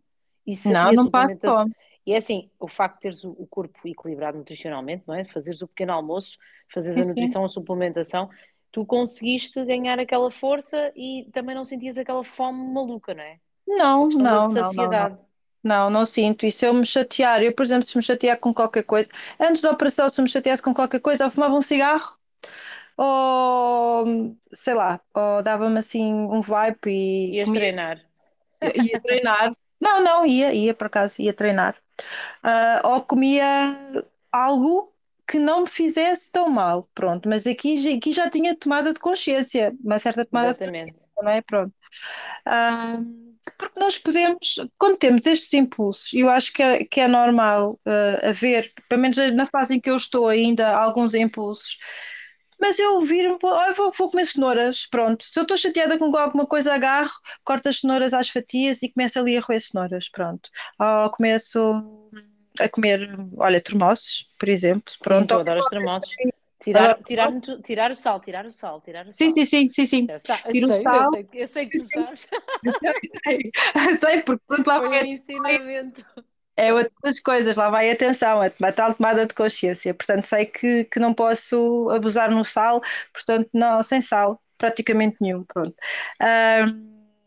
e, 0.47 0.55
se, 0.55 0.69
Não, 0.71 0.93
não 0.93 1.11
passo 1.11 1.35
suplementação. 1.35 1.63
fome. 1.63 1.75
E 2.07 2.13
é 2.13 2.17
assim, 2.17 2.51
o 2.59 2.69
facto 2.69 2.97
de 2.97 3.01
teres 3.03 3.25
o, 3.25 3.47
corpo 3.51 3.87
equilibrado 3.87 4.39
nutricionalmente, 4.39 5.05
não 5.07 5.15
é? 5.15 5.25
Fazeres 5.25 5.61
o 5.63 5.69
pequeno 5.69 5.93
almoço, 5.93 6.39
fazeres 6.73 6.97
Sim, 6.97 7.03
a 7.03 7.05
sim. 7.05 7.11
nutrição, 7.11 7.45
a 7.45 7.49
suplementação, 7.49 8.31
tu 8.73 8.85
conseguiste 8.87 9.63
ganhar 9.65 9.99
aquela 9.99 10.31
força 10.31 10.93
e 10.97 11.29
também 11.33 11.55
não 11.55 11.65
sentias 11.65 11.99
aquela 11.99 12.25
fome 12.25 12.59
maluca, 12.73 13.15
não 13.15 13.23
é? 13.23 13.39
Não, 13.67 14.09
não, 14.09 14.49
não, 14.53 14.73
não, 14.73 14.91
não. 14.91 15.28
Não, 15.69 15.91
não 15.91 16.07
sinto. 16.07 16.47
E 16.47 16.53
se 16.53 16.67
eu 16.67 16.75
me 16.75 16.87
chatear, 16.87 17.43
eu, 17.43 17.55
por 17.55 17.63
exemplo, 17.65 17.85
se 17.85 17.97
me 17.97 18.03
chatear 18.03 18.39
com 18.39 18.55
qualquer 18.55 18.85
coisa, 18.85 19.09
antes 19.41 19.63
da 19.63 19.71
operação, 19.71 20.09
se 20.09 20.23
me 20.23 20.29
chateasse 20.29 20.63
com 20.63 20.75
qualquer 20.75 21.01
coisa, 21.01 21.25
ou 21.27 21.31
fumava 21.31 21.55
um 21.55 21.61
cigarro, 21.63 22.17
ou 22.97 24.37
sei 24.53 24.75
lá, 24.75 25.01
ou 25.15 25.43
dava-me 25.43 25.79
assim 25.81 26.13
um 26.15 26.41
vibe 26.43 26.79
e 26.91 27.37
Ias 27.37 27.51
comia, 27.51 27.59
treinar. 27.59 27.99
ia 28.75 29.01
treinar. 29.01 29.53
Não, 29.81 30.03
não, 30.03 30.27
ia, 30.27 30.53
ia 30.55 30.75
por 30.75 30.87
acaso, 30.87 31.23
ia 31.23 31.33
treinar. 31.33 31.77
Ah, 32.43 32.81
ou 32.85 33.03
comia 33.05 33.45
algo 34.33 34.95
que 35.29 35.39
não 35.39 35.63
me 35.63 35.69
fizesse 35.69 36.31
tão 36.33 36.49
mal, 36.51 36.85
pronto. 36.95 37.29
Mas 37.29 37.47
aqui, 37.47 37.77
já- 37.79 37.97
aqui 37.97 38.13
já 38.13 38.31
tinha 38.31 38.57
tomada 38.57 38.93
de 38.95 39.01
consciência, 39.01 39.75
uma 39.85 39.99
certa 39.99 40.25
tomada 40.27 40.55
de 40.55 40.61
consciência, 40.61 40.79
Exatamente. 40.83 41.01
não 41.23 41.31
é? 41.31 41.43
Pronto. 41.43 41.75
Porque 43.57 43.81
nós 43.81 43.99
podemos, 43.99 44.57
quando 44.79 44.99
temos 44.99 45.27
estes 45.27 45.53
impulsos, 45.55 46.13
eu 46.15 46.29
acho 46.29 46.53
que 46.53 46.63
é, 46.63 46.85
que 46.85 47.01
é 47.01 47.09
normal 47.09 47.81
ah, 47.87 48.29
haver, 48.29 48.73
pelo 48.89 49.01
menos 49.03 49.17
na 49.33 49.47
fase 49.47 49.75
em 49.77 49.81
que 49.81 49.91
eu 49.91 49.97
estou 49.97 50.29
ainda, 50.29 50.77
alguns 50.77 51.15
impulsos, 51.15 51.79
mas 52.61 52.79
eu 52.79 53.01
viro-me, 53.03 53.39
"Ah, 53.45 53.73
vou, 53.77 53.93
vou 53.97 54.11
comer 54.11 54.25
cenouras, 54.27 54.87
pronto. 54.87 55.25
Se 55.25 55.39
eu 55.39 55.43
estou 55.43 55.57
chateada 55.57 55.97
com 55.97 56.15
alguma 56.17 56.45
coisa, 56.47 56.75
agarro, 56.75 57.13
corto 57.45 57.69
as 57.69 57.79
cenouras 57.79 58.13
às 58.13 58.29
fatias 58.31 58.83
e 58.83 58.93
começo 58.93 59.19
ali 59.19 59.37
a 59.37 59.41
roer 59.41 59.61
cenouras, 59.61 60.09
pronto. 60.09 60.51
Ou 60.79 61.11
começo 61.11 62.11
a 62.61 62.69
comer, 62.69 63.09
olha, 63.37 63.61
termossos, 63.61 64.29
por 64.39 64.49
exemplo, 64.49 64.93
Sim, 64.93 64.99
pronto. 65.05 65.35
adoras 65.35 65.67
tremoços. 65.67 66.11
Adoro 66.11 66.39
Tirar, 66.61 66.93
tirar, 67.05 67.31
tirar 67.65 67.91
o 67.91 67.95
sal, 67.95 68.21
tirar 68.21 68.45
o 68.47 68.51
sal, 68.51 68.81
tirar 68.81 69.07
o 69.09 69.13
Sim, 69.13 69.31
sal. 69.31 69.31
sim, 69.31 69.45
sim, 69.45 69.69
sim, 69.69 69.87
sim. 69.87 70.09
Eu, 70.09 70.19
sa- 70.19 70.43
eu 70.47 70.55
Tiro 70.55 70.69
o 70.69 70.73
sei, 70.75 70.89
eu 70.93 71.05
sal, 71.05 71.07
sei, 71.07 71.29
eu 71.35 71.47
sei 71.49 71.67
que 71.69 71.77
tu 71.77 71.87
sabes. 71.87 72.29
eu 72.65 72.73
sei, 73.25 73.51
eu 73.91 73.97
sei, 73.97 74.23
porque 74.23 74.43
pronto, 74.47 74.67
lá 74.67 74.79
Foi 74.79 74.89
um 74.89 75.03
vai 75.03 75.05
ensinamento. 75.05 76.05
É 76.57 76.73
outras 76.75 77.21
coisas, 77.21 77.57
lá 77.57 77.71
vai 77.71 77.89
atenção, 77.91 78.43
a 78.43 78.47
a 78.47 78.73
tal 78.73 78.93
tomada 78.95 79.25
de 79.27 79.33
consciência. 79.35 79.95
Portanto, 79.95 80.25
sei 80.27 80.45
que, 80.47 80.85
que 80.87 80.99
não 80.99 81.15
posso 81.15 81.89
abusar 81.91 82.31
no 82.31 82.45
sal, 82.45 82.81
portanto, 83.13 83.49
não, 83.55 83.81
sem 83.83 84.03
sal, 84.03 84.43
praticamente 84.59 85.17
nenhum. 85.21 85.45
Pronto. 85.45 85.75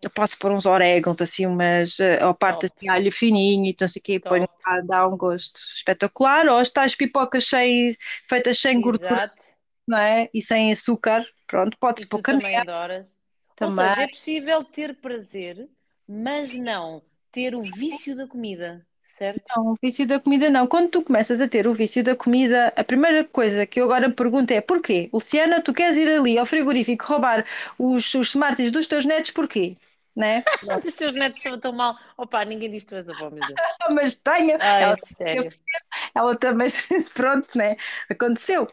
Eu 0.04 0.10
posso 0.10 0.38
pôr 0.40 0.52
uns 0.52 0.66
orégãos, 0.66 1.22
assim, 1.22 1.46
umas, 1.46 2.00
eh, 2.00 2.26
ou 2.26 2.34
parte 2.34 2.66
assim, 2.66 2.90
alho 2.90 3.12
fininho 3.12 3.66
e 3.66 3.70
então 3.72 3.88
sei 3.88 4.02
que 4.02 4.20
ponho 4.20 4.48
top. 4.48 4.62
lá, 4.66 4.82
dá 4.82 5.08
um 5.08 5.18
gosto 5.18 5.60
espetacular. 5.76 6.48
Ou 6.48 6.58
as 6.58 6.70
tais 6.70 6.96
pipocas 6.96 7.46
sem, 7.48 7.96
feitas 8.28 8.60
sem 8.60 8.80
gordura, 8.82 9.22
Exato. 9.26 9.44
não 9.88 9.98
é? 9.98 10.30
E 10.34 10.42
sem 10.42 10.72
açúcar, 10.72 11.26
pronto, 11.48 11.78
pode-se 11.80 12.08
pôr 12.08 12.20
tu 12.20 12.24
também 12.24 12.56
canela 12.56 12.62
adoras. 12.62 13.16
Ou 13.60 13.70
também. 13.70 13.70
seja, 13.70 14.02
é 14.04 14.08
possível 14.08 14.64
ter 14.64 14.96
prazer, 15.02 15.70
mas 16.08 16.58
não 16.58 17.04
ter 17.32 17.56
o 17.56 17.62
vício 17.64 18.16
da 18.16 18.28
comida. 18.28 18.86
certo? 19.04 19.56
Não, 19.56 19.74
o 19.74 19.76
vício 19.82 20.06
da 20.08 20.20
comida 20.20 20.50
não. 20.50 20.68
Quando 20.68 20.90
tu 20.90 21.02
começas 21.04 21.42
a 21.42 21.48
ter 21.48 21.68
o 21.68 21.74
vício 21.74 22.04
da 22.04 22.16
comida, 22.16 22.74
a 22.76 22.84
primeira 22.84 23.24
coisa 23.26 23.66
que 23.66 23.80
eu 23.80 23.86
agora 23.86 24.10
pergunto 24.12 24.54
é 24.54 24.62
porquê? 24.62 25.10
Luciana, 25.14 25.62
tu 25.62 25.74
queres 25.74 25.98
ir 25.98 26.08
ali 26.10 26.38
ao 26.38 26.46
frigorífico 26.46 27.06
roubar 27.06 27.46
os, 27.78 28.14
os 28.14 28.30
Smarties 28.30 28.72
dos 28.72 28.88
teus 28.88 29.06
netos, 29.06 29.32
porquê? 29.32 29.78
Né? 30.16 30.44
Os 30.86 30.96
teus 30.96 31.14
netos 31.14 31.42
são 31.42 31.60
tão 31.60 31.72
mal. 31.72 31.98
Opa, 32.18 32.44
ninguém 32.44 32.70
diz 32.70 32.84
que 32.84 32.90
tu 32.90 32.96
és 32.96 33.08
avó, 33.08 33.30
meu 33.30 33.40
Deus. 33.40 33.54
Mas 33.92 34.16
tenho. 34.16 34.58
Ai, 34.60 34.84
Ela, 34.84 34.98
sério. 34.98 35.50
ela 36.16 36.36
também, 36.36 36.68
pronto, 37.14 37.58
né? 37.58 37.76
Aconteceu. 38.10 38.68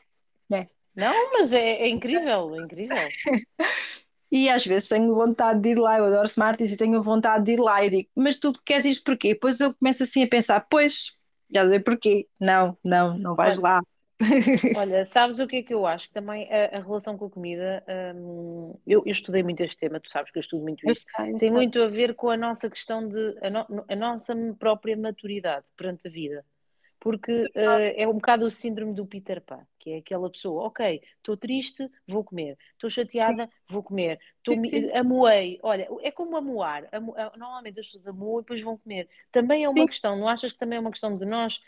Né? 0.50 0.66
Não, 0.94 1.32
mas 1.32 1.52
é, 1.52 1.82
é 1.82 1.88
incrível, 1.88 2.54
é 2.56 2.58
incrível. 2.58 2.96
E 4.30 4.48
às 4.48 4.66
vezes 4.66 4.88
tenho 4.88 5.14
vontade 5.14 5.60
de 5.60 5.70
ir 5.70 5.78
lá, 5.78 5.98
eu 5.98 6.06
adoro 6.06 6.26
Smarties 6.26 6.72
e 6.72 6.76
tenho 6.76 7.00
vontade 7.02 7.44
de 7.44 7.52
ir 7.52 7.60
lá 7.60 7.84
e 7.84 7.90
digo, 7.90 8.08
mas 8.16 8.36
tu 8.36 8.52
queres 8.64 8.84
isto 8.84 9.04
porquê? 9.04 9.32
Depois 9.32 9.60
eu 9.60 9.74
começo 9.74 10.02
assim 10.02 10.24
a 10.24 10.28
pensar, 10.28 10.66
pois, 10.68 11.16
já 11.50 11.66
sei 11.68 11.80
porquê. 11.80 12.26
Não, 12.40 12.76
não, 12.84 13.16
não 13.16 13.34
vais 13.34 13.58
lá. 13.58 13.80
olha, 14.72 15.04
sabes 15.04 15.38
o 15.40 15.46
que 15.46 15.56
é 15.56 15.62
que 15.62 15.74
eu 15.74 15.86
acho? 15.86 16.08
Que 16.08 16.14
também 16.14 16.48
a, 16.52 16.78
a 16.78 16.80
relação 16.80 17.16
com 17.18 17.26
a 17.26 17.30
comida, 17.30 17.84
hum, 18.16 18.74
eu, 18.86 19.02
eu 19.06 19.12
estudei 19.12 19.42
muito 19.42 19.62
este 19.62 19.78
tema, 19.78 20.00
tu 20.00 20.10
sabes 20.10 20.30
que 20.30 20.38
eu 20.38 20.40
estudo 20.40 20.62
muito 20.62 20.84
sei, 20.94 21.34
eu 21.34 21.38
tem 21.38 21.50
sei. 21.50 21.50
muito 21.50 21.80
a 21.82 21.88
ver 21.88 22.14
com 22.14 22.30
a 22.30 22.36
nossa 22.36 22.68
questão 22.70 23.06
de, 23.08 23.36
a, 23.42 23.50
no- 23.50 23.84
a 23.88 23.96
nossa 23.96 24.34
própria 24.58 24.96
maturidade 24.96 25.64
perante 25.76 26.08
a 26.08 26.10
vida. 26.10 26.44
Porque 27.00 27.50
eh, 27.54 28.02
é 28.02 28.08
um 28.08 28.14
bocado 28.14 28.46
o 28.46 28.50
síndrome 28.50 28.94
do 28.94 29.06
Peter 29.06 29.40
Pan, 29.42 29.66
que 29.78 29.90
é 29.90 29.98
aquela 29.98 30.30
pessoa, 30.30 30.64
ok, 30.66 31.02
estou 31.18 31.36
triste, 31.36 31.88
vou 32.08 32.24
comer, 32.24 32.58
estou 32.74 32.90
chateada, 32.90 33.50
vou 33.68 33.82
comer, 33.82 34.20
sim, 34.50 34.88
amoei. 34.94 35.58
Olha, 35.62 35.88
é 36.02 36.10
como 36.10 36.36
amoar. 36.36 36.88
Normalmente 37.36 37.80
as 37.80 37.86
pessoas 37.86 38.06
amoam 38.08 38.40
e 38.40 38.42
depois 38.42 38.62
vão 38.62 38.78
comer. 38.78 39.08
Também 39.32 39.64
é 39.64 39.68
uma 39.68 39.86
sim, 39.86 39.88
questão, 39.88 40.16
não 40.16 40.28
achas 40.28 40.52
que 40.52 40.58
também 40.58 40.76
é 40.78 40.80
uma 40.80 40.90
questão 40.90 41.16
de 41.16 41.24
nós 41.24 41.60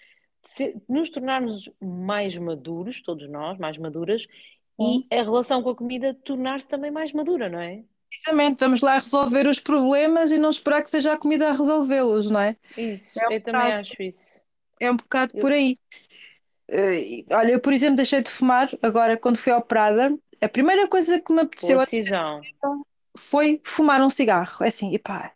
se- 0.42 0.76
nos 0.88 1.10
tornarmos 1.10 1.68
mais 1.80 2.36
maduros, 2.36 3.02
todos 3.02 3.28
nós, 3.28 3.58
mais 3.58 3.78
maduras, 3.78 4.26
sim. 4.78 5.04
e 5.10 5.14
a 5.14 5.22
relação 5.22 5.62
com 5.62 5.70
a 5.70 5.76
comida 5.76 6.14
tornar-se 6.14 6.68
também 6.68 6.90
mais 6.90 7.12
madura, 7.12 7.48
não 7.48 7.60
é? 7.60 7.84
Precisamente, 8.08 8.58
vamos 8.60 8.80
lá 8.80 8.94
resolver 8.94 9.46
os 9.46 9.60
problemas 9.60 10.32
e 10.32 10.38
não 10.38 10.50
esperar 10.50 10.82
que 10.82 10.90
seja 10.90 11.12
a 11.12 11.18
comida 11.18 11.48
a 11.48 11.52
resolvê-los, 11.52 12.28
não 12.30 12.40
é? 12.40 12.56
Isso, 12.76 13.20
É 13.20 13.28
um 13.28 13.30
eu 13.30 13.40
também 13.42 13.70
bocado, 13.70 13.72
acho 13.72 14.02
isso. 14.02 14.40
é 14.80 14.90
um 14.90 14.96
bocado 14.96 15.34
Eu- 15.34 15.40
por 15.40 15.52
aí. 15.52 15.78
Eh, 16.68 17.24
olha, 17.32 17.52
eu, 17.52 17.60
por 17.60 17.72
exemplo, 17.72 17.96
deixei 17.96 18.22
de 18.22 18.30
fumar 18.30 18.70
agora 18.82 19.16
quando 19.18 19.38
fui 19.38 19.52
operada. 19.52 20.16
A 20.40 20.48
primeira 20.48 20.88
coisa 20.88 21.20
que 21.20 21.32
me 21.32 21.42
apeteceu 21.42 21.78
decisão. 21.78 22.40
foi 23.16 23.60
fumar 23.64 24.00
um 24.02 24.10
cigarro. 24.10 24.64
É 24.64 24.68
assim, 24.68 24.94
epá, 24.94 25.32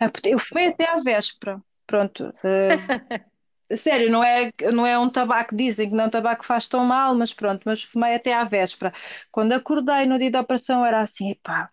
apete- 0.00 0.30
eu 0.30 0.38
fumei 0.38 0.68
até 0.68 0.86
à 0.90 0.98
véspera. 0.98 1.62
Pronto. 1.86 2.34
eh, 2.44 2.78
sério, 3.76 4.10
não 4.10 4.22
é, 4.24 4.50
não 4.72 4.86
é 4.86 4.98
um 4.98 5.08
tabaco, 5.10 5.54
dizem 5.54 5.90
que 5.90 5.94
não 5.96 6.04
é 6.04 6.06
um 6.06 6.10
tabaco 6.10 6.40
que 6.42 6.46
faz 6.46 6.66
tão 6.68 6.84
mal, 6.84 7.14
mas 7.14 7.32
pronto, 7.34 7.62
mas 7.66 7.82
fumei 7.82 8.14
até 8.14 8.32
à 8.34 8.44
véspera. 8.44 8.92
Quando 9.30 9.52
acordei 9.52 10.06
no 10.06 10.18
dia 10.18 10.30
da 10.30 10.40
operação 10.40 10.84
era 10.84 11.00
assim, 11.02 11.30
epá, 11.32 11.68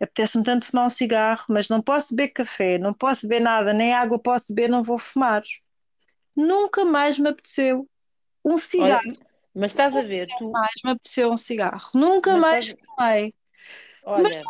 apetece-me 0.00 0.44
tanto 0.44 0.66
fumar 0.66 0.86
um 0.86 0.90
cigarro, 0.90 1.44
mas 1.48 1.68
não 1.68 1.82
posso 1.82 2.14
beber 2.16 2.30
café, 2.32 2.78
não 2.78 2.94
posso 2.94 3.28
beber 3.28 3.40
nada, 3.42 3.72
nem 3.72 3.94
água 3.94 4.18
posso 4.18 4.54
beber, 4.54 4.68
não 4.70 4.82
vou 4.82 4.98
fumar. 4.98 5.42
Nunca 6.36 6.84
mais 6.84 7.18
me 7.18 7.28
apeteceu 7.30 7.88
um 8.44 8.58
cigarro, 8.58 9.02
Olha, 9.04 9.16
mas 9.54 9.72
estás 9.72 9.96
a 9.96 10.02
ver, 10.02 10.26
tu, 10.38 10.50
mais 10.52 10.70
me 10.84 10.90
apeteceu 10.92 11.30
um 11.32 11.36
cigarro. 11.36 11.90
Nunca 11.94 12.32
mas 12.32 12.40
mais 12.40 12.64
estás, 12.64 12.76
fumei. 12.96 13.34
Mas, 14.16 14.36
olha, 14.36 14.42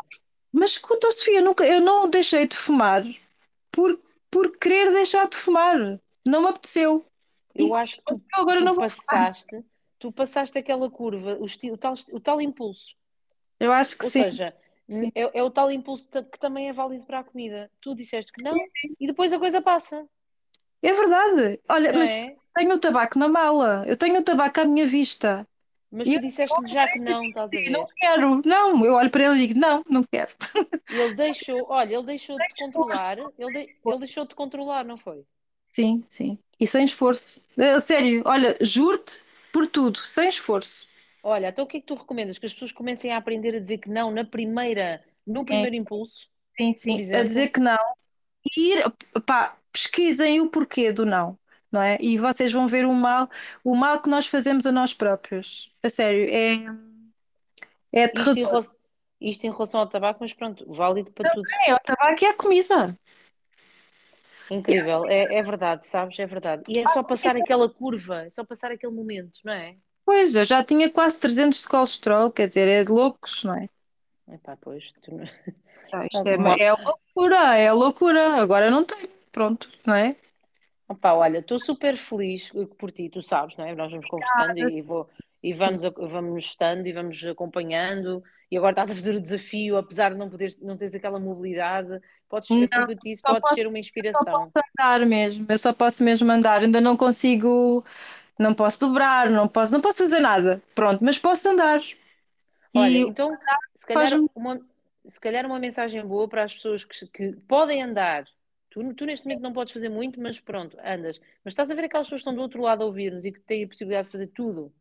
mas 0.52 0.70
escuta, 0.72 1.10
Sofia, 1.12 1.40
nunca, 1.42 1.66
eu 1.66 1.80
não 1.80 2.08
deixei 2.08 2.46
de 2.46 2.56
fumar 2.56 3.02
por, 3.72 4.00
por 4.30 4.56
querer 4.58 4.92
deixar 4.92 5.28
de 5.28 5.36
fumar. 5.36 6.00
Não 6.24 6.42
me 6.42 6.48
apeteceu. 6.48 7.06
E 7.54 7.64
eu 7.64 7.74
acho 7.74 7.96
que 7.96 8.04
tu, 8.04 8.22
agora 8.34 8.60
tu 8.60 8.66
não 8.66 8.76
passaste, 8.76 9.64
tu 9.98 10.12
passaste 10.12 10.58
aquela 10.58 10.90
curva, 10.90 11.36
o, 11.38 11.46
o 11.72 11.76
tal, 11.78 11.94
o 12.12 12.20
tal 12.20 12.40
impulso. 12.40 12.94
Eu 13.60 13.72
acho 13.72 13.96
que 13.98 14.04
Ou 14.04 14.10
sim, 14.12 14.22
seja, 14.22 14.54
sim. 14.88 15.06
n- 15.06 15.12
é, 15.14 15.38
é 15.38 15.42
o 15.42 15.50
tal 15.50 15.70
impulso 15.70 16.08
que 16.30 16.38
também 16.38 16.68
é 16.68 16.72
válido 16.72 17.04
para 17.06 17.20
a 17.20 17.24
comida. 17.24 17.70
Tu 17.80 17.94
disseste 17.94 18.32
que 18.32 18.40
não 18.42 18.68
e 19.00 19.06
depois 19.06 19.32
a 19.32 19.38
coisa 19.38 19.62
passa, 19.62 20.06
É 20.82 20.92
verdade. 20.92 21.60
Olha, 21.68 21.92
não 21.92 21.98
mas 21.98 22.16
é? 22.16 22.36
tenho 22.54 22.74
o 22.74 22.78
tabaco 22.78 23.18
na 23.18 23.28
mala. 23.28 23.84
Eu 23.86 23.96
tenho 23.96 24.20
o 24.20 24.24
tabaco 24.24 24.60
à 24.60 24.64
minha 24.64 24.86
vista. 24.86 25.46
Mas 25.92 26.10
E 26.10 26.14
tu 26.14 26.18
eu 26.18 26.20
disseste-lhe 26.20 26.66
já 26.66 26.88
que 26.88 26.98
não, 26.98 27.28
estás 27.28 27.54
a 27.54 27.60
assim, 27.62 27.70
não 27.70 27.86
ver? 27.86 27.88
quero. 28.00 28.42
Não, 28.46 28.84
eu 28.84 28.94
olho 28.94 29.10
para 29.10 29.24
ele 29.24 29.44
e 29.44 29.48
digo, 29.48 29.60
não, 29.60 29.82
não 29.88 30.02
quero. 30.04 30.32
Ele 30.88 31.12
deixou, 31.14 31.66
olha, 31.70 31.94
ele 31.96 32.06
deixou 32.06 32.38
de 32.38 32.48
controlar, 32.54 33.18
ele, 33.36 33.50
de- 33.50 33.76
ele 33.84 33.98
deixou 33.98 34.24
de 34.24 34.34
controlar, 34.36 34.84
não 34.84 34.96
foi? 34.96 35.26
Sim, 35.72 36.04
sim. 36.08 36.38
E 36.60 36.66
sem 36.66 36.84
esforço. 36.84 37.40
A 37.58 37.80
sério, 37.80 38.22
olha, 38.26 38.56
juro-te 38.60 39.22
por 39.52 39.66
tudo, 39.66 39.98
sem 40.00 40.28
esforço. 40.28 40.86
Olha, 41.22 41.48
então 41.48 41.64
o 41.64 41.68
que 41.68 41.78
é 41.78 41.80
que 41.80 41.86
tu 41.86 41.94
recomendas? 41.94 42.38
Que 42.38 42.46
as 42.46 42.52
pessoas 42.52 42.70
comecem 42.72 43.12
a 43.12 43.16
aprender 43.16 43.54
a 43.54 43.60
dizer 43.60 43.78
que 43.78 43.88
não 43.88 44.10
na 44.12 44.24
primeira, 44.24 45.04
no 45.26 45.44
É, 45.50 45.66
primeiro 45.66 45.74
impulso, 45.76 46.28
sim, 46.58 46.72
sim. 46.74 47.06
A 47.12 47.22
dizer 47.24 47.48
que 47.50 47.60
não. 47.60 47.76
E 48.56 48.74
ir, 48.74 48.84
pá, 49.26 49.56
pesquisem 49.72 50.40
o 50.42 50.50
porquê 50.50 50.92
do 50.92 51.06
não, 51.06 51.38
não 51.72 51.82
é? 51.82 51.98
E 52.00 52.18
vocês 52.18 52.52
vão 52.52 52.68
ver 52.68 52.86
o 52.86 52.94
mal, 52.94 53.30
o 53.64 53.76
mal 53.76 54.02
que 54.02 54.10
nós 54.10 54.26
fazemos 54.28 54.66
a 54.66 54.72
nós 54.72 54.94
próprios. 54.94 55.72
A 55.82 55.90
sério, 55.90 56.28
é, 56.30 56.56
é 57.92 58.04
Isto 58.12 58.38
em, 58.38 58.44
aterrador. 58.44 58.46
rela- 58.46 58.74
isto 59.20 59.44
em 59.44 59.50
relação 59.52 59.80
ao 59.80 59.88
tabaco, 59.88 60.20
mas 60.22 60.32
pronto, 60.32 60.64
válido 60.72 61.12
para 61.12 61.26
tudo. 61.26 61.52
É, 61.68 61.74
o 61.74 61.78
tabaco 61.80 62.24
e 62.24 62.26
a 62.28 62.34
comida. 62.36 62.98
Incrível, 64.52 65.06
é, 65.06 65.38
é 65.38 65.42
verdade, 65.42 65.88
sabes? 65.88 66.18
É 66.18 66.26
verdade. 66.26 66.62
E 66.68 66.78
é 66.78 66.86
só 66.88 67.02
passar 67.02 67.36
aquela 67.36 67.68
curva, 67.68 68.26
é 68.26 68.30
só 68.30 68.44
passar 68.44 68.70
aquele 68.70 68.92
momento, 68.92 69.40
não 69.44 69.52
é? 69.52 69.76
Pois, 70.04 70.34
eu 70.34 70.44
já 70.44 70.62
tinha 70.62 70.90
quase 70.90 71.18
300 71.18 71.62
de 71.62 71.68
colesterol, 71.68 72.30
quer 72.30 72.48
dizer, 72.48 72.68
é 72.68 72.84
de 72.84 72.92
loucos, 72.92 73.44
não 73.44 73.56
é? 73.56 73.68
Epá, 74.28 74.56
pois, 74.60 74.92
tu 75.02 75.12
Ah, 75.92 76.06
Isto 76.06 76.26
é, 76.26 76.64
é 76.64 76.72
loucura, 76.72 77.56
é 77.56 77.72
loucura. 77.72 78.34
Agora 78.42 78.70
não 78.70 78.84
tenho, 78.84 79.08
pronto, 79.30 79.70
não 79.86 79.94
é? 79.94 80.16
Opá, 80.88 81.14
olha, 81.14 81.38
estou 81.38 81.58
super 81.58 81.96
feliz 81.96 82.50
por 82.78 82.90
ti, 82.90 83.08
tu 83.08 83.22
sabes, 83.22 83.56
não 83.56 83.64
é? 83.64 83.74
Nós 83.74 83.90
vamos 83.90 84.06
conversando 84.06 84.68
e, 84.68 84.82
vou, 84.82 85.08
e 85.42 85.52
vamos, 85.52 85.82
vamos 85.84 86.44
estando 86.44 86.86
e 86.86 86.92
vamos 86.92 87.22
acompanhando. 87.24 88.22
E 88.50 88.56
agora 88.56 88.72
estás 88.72 88.90
a 88.90 88.94
fazer 88.94 89.14
o 89.16 89.20
desafio, 89.20 89.76
apesar 89.76 90.12
de 90.12 90.18
não 90.18 90.28
poderes, 90.30 90.58
não 90.60 90.76
teres 90.76 90.94
aquela 90.94 91.18
mobilidade, 91.18 92.00
podes, 92.28 92.52
o 92.54 92.58
Não, 92.72 92.90
eu 92.90 92.94
disse, 92.94 93.22
só 93.26 93.34
podes 93.34 93.40
posso, 93.40 93.54
ser 93.54 93.66
uma 93.66 93.78
só 94.14 94.24
inspiração. 94.24 94.24
posso 94.30 94.52
andar 94.56 95.06
mesmo, 95.06 95.46
eu 95.48 95.58
só 95.58 95.72
posso 95.72 96.04
mesmo 96.04 96.30
andar, 96.30 96.62
ainda 96.62 96.80
não 96.80 96.96
consigo, 96.96 97.84
não 98.38 98.54
posso 98.54 98.80
dobrar, 98.80 99.30
não 99.30 99.48
posso, 99.48 99.72
não 99.72 99.80
posso 99.80 99.98
fazer 99.98 100.20
nada, 100.20 100.62
pronto, 100.74 101.04
mas 101.04 101.18
posso 101.18 101.48
andar. 101.48 101.80
Olha, 102.74 102.98
E 102.98 103.06
então, 103.08 103.38
se 103.74 103.86
calhar 103.86 104.10
uma, 104.34 104.60
se 105.06 105.20
calhar 105.20 105.44
uma 105.46 105.58
mensagem 105.58 106.04
boa 106.06 106.28
para 106.28 106.44
as 106.44 106.54
pessoas 106.54 106.84
que, 106.84 107.06
que 107.08 107.32
podem 107.48 107.82
andar. 107.82 108.24
Tu, 108.70 108.94
tu 108.94 109.04
neste 109.04 109.26
momento 109.26 109.42
não 109.42 109.52
podes 109.52 109.72
fazer 109.72 109.88
muito, 109.90 110.20
mas 110.20 110.40
pronto, 110.40 110.78
andas. 110.82 111.20
Mas 111.44 111.52
estás 111.52 111.70
a 111.70 111.74
ver 111.74 111.84
aquelas 111.84 112.06
pessoas 112.06 112.20
que 112.22 112.28
estão 112.30 112.34
do 112.34 112.40
outro 112.42 112.62
lado 112.62 112.82
a 112.82 112.86
ouvir-nos 112.86 113.24
e 113.26 113.32
que 113.32 113.40
têm 113.40 113.64
a 113.64 113.68
possibilidade 113.68 114.06
de 114.08 114.12
fazer 114.12 114.28
tudo. 114.28 114.72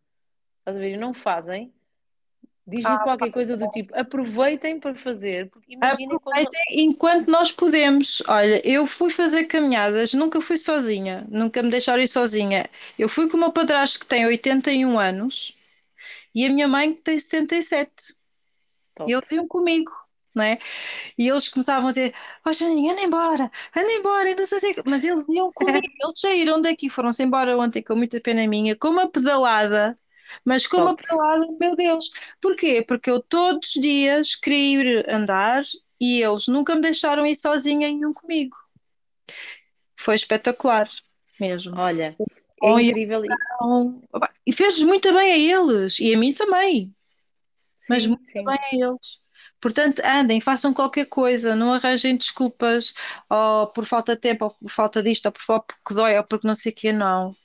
Estás 0.62 0.78
a 0.78 0.80
ver? 0.80 0.93
E 0.93 0.97
não 0.97 1.13
fazem. 1.13 1.74
Diz-lhe 2.65 2.88
Ah, 2.88 3.00
qualquer 3.00 3.32
coisa 3.32 3.58
do 3.58 3.69
tipo, 3.69 3.93
aproveitem 3.95 4.80
para 4.80 4.95
fazer, 4.95 5.50
porque 5.50 5.74
imaginem 5.74 6.19
quando. 6.19 6.52
aproveitem 6.52 6.62
enquanto 6.84 7.28
nós 7.30 7.52
podemos. 7.52 8.21
Olha, 8.28 8.62
eu 8.67 8.86
fui 8.86 9.10
fazer 9.10 9.45
caminhadas, 9.45 10.13
nunca 10.13 10.41
fui 10.41 10.58
sozinha, 10.58 11.26
nunca 11.30 11.62
me 11.63 11.69
deixaram 11.69 12.02
ir 12.04 12.08
sozinha. 12.08 12.69
Eu 12.97 13.10
fui 13.10 13.30
com 13.30 13.38
o 13.38 13.39
meu 13.39 13.52
padrasto 13.52 14.00
que 14.00 14.06
tem 14.08 14.26
81 14.26 15.00
anos 15.00 15.58
e 16.36 16.45
a 16.45 16.50
minha 16.50 16.67
mãe 16.67 16.93
que 16.95 17.02
tem 17.04 17.19
77. 17.19 18.15
E 19.06 19.12
Top. 19.12 19.12
eles 19.13 19.32
iam 19.32 19.47
comigo, 19.47 19.91
não 20.36 20.43
é? 20.45 20.60
E 21.17 21.28
eles 21.30 21.50
começavam 21.50 21.89
a 21.89 21.91
dizer: 21.93 22.13
Ó 22.45 22.54
Janinha, 22.54 22.93
anda 22.93 23.02
embora, 23.04 23.52
anda 23.76 23.93
embora, 23.93 24.32
e 24.32 24.36
não 24.36 24.45
sei 24.45 24.60
se... 24.60 24.84
Mas 24.86 25.04
eles 25.04 25.28
iam 25.30 25.52
comigo, 25.54 25.80
eles 26.02 26.19
saíram 26.19 26.62
daqui, 26.62 26.89
foram-se 26.89 27.24
embora 27.24 27.58
ontem 27.58 27.84
com 27.84 27.95
muita 27.95 28.21
pena 28.21 28.47
minha, 28.47 28.76
com 28.78 28.89
uma 28.89 29.10
pedalada, 29.12 30.00
mas 30.45 30.67
com 30.67 30.77
uma 30.77 30.95
Top. 30.95 31.03
pedalada, 31.03 31.47
meu 31.59 31.75
Deus. 31.75 32.09
Porquê? 32.41 32.81
Porque 32.81 33.09
eu 33.09 33.19
todos 33.21 33.75
os 33.75 33.81
dias 33.81 34.35
queria 34.35 34.81
ir 34.99 35.09
andar 35.09 35.63
e 35.99 36.21
eles 36.21 36.47
nunca 36.47 36.75
me 36.75 36.81
deixaram 36.81 37.25
ir 37.25 37.35
sozinha 37.35 37.87
e 37.89 37.99
iam 37.99 38.13
comigo. 38.13 38.55
Foi 39.95 40.15
espetacular, 40.15 40.89
mesmo. 41.39 41.75
Olha, 41.77 42.15
é 42.63 42.71
incrível. 42.71 43.23
e- 43.25 43.29
então, 43.29 44.01
e 44.45 44.51
fez 44.53 44.81
muito 44.83 45.13
bem 45.13 45.31
a 45.31 45.37
eles 45.37 45.99
e 45.99 46.13
a 46.13 46.17
mim 46.17 46.33
também. 46.33 46.93
mas 47.89 48.03
Sim, 48.03 48.09
muito 48.09 48.25
sim. 48.31 48.45
bem 48.45 48.57
a 48.59 48.75
eles. 48.75 49.21
Portanto, 49.59 50.01
andem, 50.05 50.41
façam 50.41 50.73
qualquer 50.73 51.05
coisa, 51.05 51.55
não 51.55 51.73
arranjem 51.73 52.17
desculpas 52.17 52.93
ou 53.29 53.67
por 53.67 53.85
falta 53.85 54.15
de 54.15 54.21
tempo, 54.21 54.45
ou 54.45 54.51
por 54.51 54.69
falta 54.71 55.03
disto, 55.03 55.27
ou 55.27 55.31
por- 55.31 55.63
porque 55.65 55.93
dói, 55.93 56.17
ou 56.17 56.23
porque 56.23 56.47
não 56.47 56.55
sei 56.55 56.71
o 56.71 56.75
quê, 56.75 56.91
não. 56.91 57.35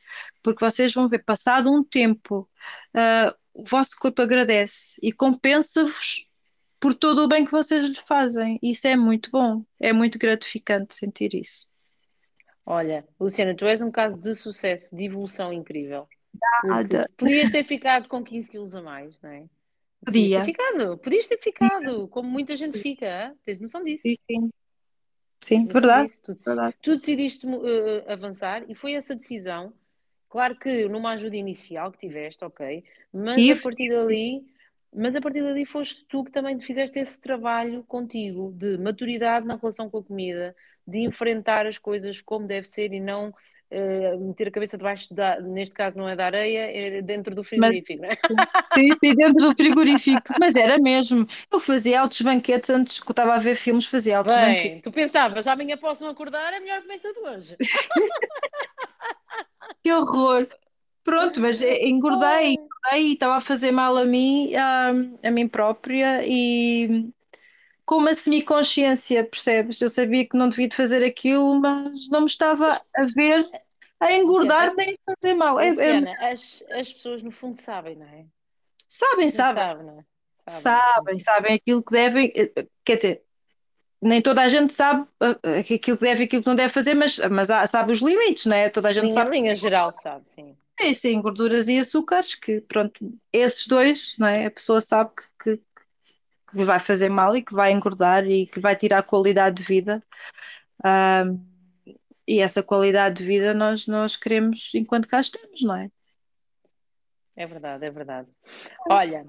Porque 0.46 0.64
vocês 0.64 0.94
vão 0.94 1.08
ver, 1.08 1.24
passado 1.24 1.72
um 1.72 1.82
tempo, 1.82 2.48
ah, 2.94 3.34
o 3.52 3.64
vosso 3.64 3.98
corpo 3.98 4.22
agradece 4.22 4.96
e 5.02 5.12
compensa-vos 5.12 6.30
por 6.78 6.94
todo 6.94 7.24
o 7.24 7.26
bem 7.26 7.44
que 7.44 7.50
vocês 7.50 7.84
lhe 7.84 7.96
fazem. 7.96 8.56
Isso 8.62 8.86
é 8.86 8.94
muito 8.94 9.28
bom, 9.28 9.64
é 9.80 9.92
muito 9.92 10.20
gratificante 10.20 10.94
sentir 10.94 11.34
isso. 11.34 11.66
Olha, 12.64 13.04
Luciana, 13.18 13.56
tu 13.56 13.64
és 13.64 13.82
um 13.82 13.90
caso 13.90 14.20
de 14.20 14.36
sucesso, 14.36 14.94
de 14.94 15.06
evolução 15.06 15.52
incrível. 15.52 16.06
Nada. 16.62 17.10
podias 17.16 17.50
ter 17.50 17.64
ficado 17.64 18.08
com 18.08 18.22
15 18.22 18.48
quilos 18.48 18.72
a 18.72 18.80
mais, 18.80 19.20
não 19.20 19.30
é? 19.30 19.46
Podias 20.04 20.30
ter 20.30 20.38
Podia. 20.38 20.44
ficado, 20.44 20.98
podias 20.98 21.26
ter 21.26 21.38
ficado, 21.38 22.06
como 22.06 22.30
muita 22.30 22.56
gente 22.56 22.78
fica, 22.78 23.06
hã? 23.06 23.34
Tens 23.44 23.58
noção 23.58 23.82
disso? 23.82 24.04
sim. 24.30 24.50
Sim, 25.40 25.66
verdade, 25.66 26.06
disso? 26.06 26.22
Tu, 26.22 26.36
verdade. 26.44 26.76
tu 26.80 26.96
decidiste 26.96 27.46
uh, 27.46 28.08
avançar 28.08 28.64
e 28.68 28.74
foi 28.76 28.92
essa 28.92 29.16
decisão. 29.16 29.72
Claro 30.28 30.56
que 30.58 30.88
numa 30.88 31.12
ajuda 31.12 31.36
inicial 31.36 31.90
que 31.92 31.98
tiveste, 31.98 32.44
ok, 32.44 32.84
mas 33.12 33.48
a 33.48 33.56
partir 33.56 33.90
dali, 33.90 34.44
mas 34.94 35.14
a 35.14 35.20
partir 35.20 35.42
dali 35.42 35.64
foste 35.64 36.04
tu 36.08 36.24
que 36.24 36.30
também 36.30 36.58
fizeste 36.60 36.98
esse 36.98 37.20
trabalho 37.20 37.84
contigo 37.84 38.52
de 38.56 38.76
maturidade 38.78 39.46
na 39.46 39.56
relação 39.56 39.88
com 39.88 39.98
a 39.98 40.02
comida, 40.02 40.54
de 40.86 41.00
enfrentar 41.00 41.66
as 41.66 41.78
coisas 41.78 42.20
como 42.20 42.46
deve 42.46 42.66
ser 42.66 42.92
e 42.92 43.00
não 43.00 43.30
uh, 43.30 44.28
meter 44.28 44.48
a 44.48 44.50
cabeça 44.50 44.76
debaixo 44.76 45.12
da, 45.14 45.40
neste 45.40 45.74
caso 45.74 45.98
não 45.98 46.08
é 46.08 46.16
da 46.16 46.26
areia, 46.26 46.70
é 46.70 47.02
dentro 47.02 47.34
do 47.34 47.42
Mas 47.56 47.70
frigorífico, 47.70 48.02
não 48.02 48.10
é? 48.10 48.16
sim, 48.74 48.86
sim, 48.86 49.14
dentro 49.14 49.42
do 49.42 49.54
frigorífico. 49.54 50.34
Mas 50.38 50.56
era 50.56 50.78
mesmo. 50.78 51.26
Eu 51.52 51.58
fazia 51.60 52.00
altos 52.00 52.20
banquetes 52.20 52.70
antes 52.70 53.00
que 53.00 53.08
eu 53.08 53.12
estava 53.12 53.34
a 53.34 53.38
ver 53.38 53.54
filmes, 53.56 53.86
fazia 53.86 54.18
altos 54.18 54.34
banquetes. 54.34 54.62
Bem, 54.62 54.80
tu 54.80 54.92
pensavas, 54.92 55.46
amanhã 55.46 55.76
posso 55.76 56.04
não 56.04 56.10
acordar, 56.10 56.52
é 56.52 56.60
melhor 56.60 56.82
comer 56.82 56.98
tudo 56.98 57.20
hoje. 57.24 57.56
Que 59.86 59.92
horror! 59.92 60.48
Pronto, 61.04 61.40
mas 61.40 61.62
eh, 61.62 61.86
engordei, 61.86 62.54
engordei 62.54 63.10
e 63.10 63.12
estava 63.12 63.36
a 63.36 63.40
fazer 63.40 63.70
mal 63.70 63.96
a 63.96 64.04
mim, 64.04 64.52
a, 64.56 64.88
a 65.22 65.30
mim 65.30 65.46
própria 65.46 66.26
e 66.26 67.08
com 67.84 67.98
uma 67.98 68.12
semiconsciência, 68.12 69.22
percebes? 69.22 69.80
Eu 69.80 69.88
sabia 69.88 70.28
que 70.28 70.36
não 70.36 70.48
devia 70.48 70.66
de 70.66 70.74
fazer 70.74 71.04
aquilo, 71.04 71.60
mas 71.60 72.08
não 72.10 72.22
me 72.22 72.26
estava 72.26 72.72
a 72.96 73.02
ver 73.14 73.48
a 74.00 74.06
Luciana, 74.06 74.16
engordar 74.16 74.74
nem 74.74 74.98
a 75.06 75.12
fazer 75.14 75.34
mal. 75.34 75.60
É, 75.60 75.66
é- 75.66 75.70
Luciana, 75.70 76.32
as, 76.32 76.64
as 76.72 76.92
pessoas 76.92 77.22
no 77.22 77.30
fundo 77.30 77.54
sabem, 77.54 77.94
não 77.94 78.06
é? 78.06 78.24
sabem, 78.88 79.28
sabem, 79.28 79.62
sabe, 79.62 79.84
não 79.84 80.00
é? 80.00 80.04
Sabem. 80.48 80.82
sabem, 80.82 81.18
sabem 81.20 81.54
aquilo 81.54 81.80
que 81.80 81.92
devem. 81.92 82.32
eh, 82.34 82.66
Quer 82.84 82.96
dizer, 82.96 83.22
nem 84.00 84.20
toda 84.20 84.42
a 84.42 84.48
gente 84.48 84.72
sabe 84.72 85.06
eh, 85.20 85.38
eh, 85.42 85.58
aquilo 85.74 85.96
que 85.96 86.04
deve 86.04 86.22
e 86.22 86.26
aquilo 86.26 86.42
que 86.42 86.48
não 86.48 86.56
deve 86.56 86.72
fazer, 86.72 86.94
mas, 86.94 87.18
mas 87.30 87.48
sabe 87.70 87.92
os 87.92 88.00
limites, 88.00 88.46
não 88.46 88.56
é? 88.56 88.68
Toda 88.68 88.88
a 88.88 88.92
gente 88.92 89.04
Linha, 89.04 89.14
sabe 89.14 89.30
linha 89.30 89.54
geral, 89.54 89.92
sabe, 89.92 90.30
sim. 90.30 90.56
que 90.76 90.94
sim, 90.94 91.20
gorduras 91.20 91.68
e 91.68 91.78
açúcares, 91.78 92.34
que 92.34 92.60
pronto, 92.60 93.12
esses 93.32 93.66
dois, 93.66 94.14
não 94.18 94.26
é? 94.26 94.46
A 94.46 94.50
pessoa 94.50 94.80
sabe 94.80 95.10
que, 95.16 95.56
que, 95.56 95.62
que 96.50 96.64
vai 96.64 96.78
fazer 96.78 97.08
mal 97.08 97.36
e 97.36 97.42
que 97.42 97.54
vai 97.54 97.72
engordar 97.72 98.26
e 98.26 98.46
que 98.46 98.60
vai 98.60 98.76
tirar 98.76 99.02
qualidade 99.02 99.56
de 99.56 99.62
vida. 99.62 100.02
Ahm, 100.84 101.38
e 102.26 102.40
essa 102.40 102.62
qualidade 102.62 103.16
de 103.16 103.24
vida 103.24 103.54
nós, 103.54 103.86
nós 103.86 104.16
queremos 104.16 104.72
enquanto 104.74 105.06
cá 105.06 105.20
estamos, 105.20 105.62
não 105.62 105.76
é? 105.76 105.90
É 107.36 107.46
verdade, 107.46 107.84
é 107.84 107.90
verdade. 107.90 108.28
Olha, 108.88 109.26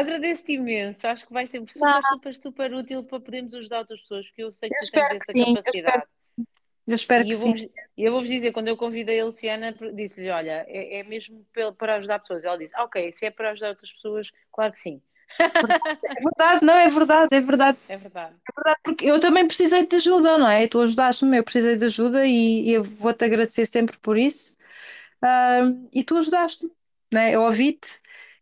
agradeço-te 0.00 0.52
imenso. 0.52 1.06
Acho 1.06 1.26
que 1.26 1.32
vai 1.32 1.46
ser 1.46 1.62
Não, 1.76 2.00
super, 2.00 2.04
super, 2.04 2.34
super 2.34 2.74
útil 2.74 3.04
para 3.04 3.20
podermos 3.20 3.54
ajudar 3.54 3.80
outras 3.80 4.00
pessoas, 4.00 4.26
porque 4.28 4.42
eu 4.42 4.52
sei 4.52 4.70
que 4.70 4.78
eu 4.82 4.86
tu 4.86 4.88
tens 4.88 5.10
essa 5.10 5.34
sim, 5.34 5.54
eu 5.54 5.60
espero, 5.60 5.74
capacidade. 5.74 6.06
eu 6.86 6.94
espero 6.94 7.26
que 7.26 7.34
eu 7.34 7.38
sim. 7.38 7.54
vou-vos 7.54 7.66
eu 7.96 8.12
vou-vos 8.12 8.28
dizer, 8.28 8.52
quando 8.52 8.68
eu 8.68 8.76
convidei 8.76 9.20
a 9.20 9.24
Luciana, 9.24 9.72
disse-lhe: 9.94 10.30
Olha, 10.30 10.64
é, 10.68 10.98
é 11.00 11.02
mesmo 11.04 11.46
para 11.78 11.96
ajudar 11.96 12.18
pessoas. 12.18 12.44
Ela 12.44 12.58
disse: 12.58 12.76
Ok, 12.78 13.12
se 13.12 13.26
é 13.26 13.30
para 13.30 13.50
ajudar 13.50 13.70
outras 13.70 13.92
pessoas, 13.92 14.30
claro 14.52 14.72
que 14.72 14.78
sim. 14.78 15.02
É 16.04 16.14
verdade, 16.22 16.64
não, 16.66 16.74
é 16.74 16.88
verdade, 16.88 17.28
é 17.36 17.40
verdade, 17.40 17.78
É 17.88 17.96
verdade. 17.96 18.36
é 18.48 18.52
verdade, 18.56 18.80
porque 18.84 19.06
eu 19.06 19.20
também 19.20 19.46
precisei 19.46 19.86
de 19.86 19.96
ajuda, 19.96 20.38
não 20.38 20.48
é? 20.48 20.66
Tu 20.68 20.80
ajudaste-me, 20.80 21.38
eu 21.38 21.44
precisei 21.44 21.76
de 21.76 21.84
ajuda 21.86 22.26
e, 22.26 22.68
e 22.70 22.72
eu 22.72 22.84
vou-te 22.84 23.24
agradecer 23.24 23.66
sempre 23.66 23.98
por 23.98 24.16
isso. 24.18 24.56
Ahm, 25.22 25.88
e 25.94 26.04
tu 26.04 26.16
ajudaste-me, 26.18 26.72
né? 27.12 27.34
Eu 27.34 27.42
ouvi-te 27.42 28.00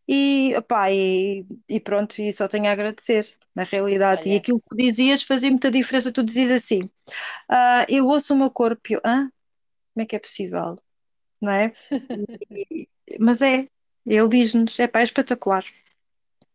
e, 0.09 0.55
opá, 0.57 0.91
e, 0.93 1.47
e 1.69 1.81
pronto, 1.81 2.21
e 2.21 2.33
só 2.33 2.47
tenho 2.49 2.67
a 2.67 2.73
agradecer, 2.73 3.29
na 3.55 3.65
realidade. 3.65 4.23
E 4.29 4.31
Olha, 4.31 4.39
aquilo 4.39 4.61
que 4.61 4.77
dizias 4.77 5.23
fazia 5.23 5.51
muita 5.51 5.71
diferença. 5.71 6.13
Tu 6.13 6.23
dizias 6.23 6.51
assim: 6.51 6.91
ah, 7.49 7.87
eu 7.89 8.07
ouço 8.07 8.35
o 8.35 8.37
meu 8.37 8.51
corpo, 8.51 8.93
e 8.93 8.97
Hã? 9.05 9.31
Como 9.95 10.03
é 10.03 10.07
que 10.07 10.17
é 10.17 10.19
possível? 10.19 10.77
Não 11.41 11.53
é? 11.53 11.73
E- 12.51 12.89
mas 13.21 13.43
é, 13.43 13.69
ele 14.07 14.29
diz-nos: 14.29 14.79
é 14.79 14.87
pá, 14.87 15.01
é 15.01 15.05
espetacular, 15.05 15.65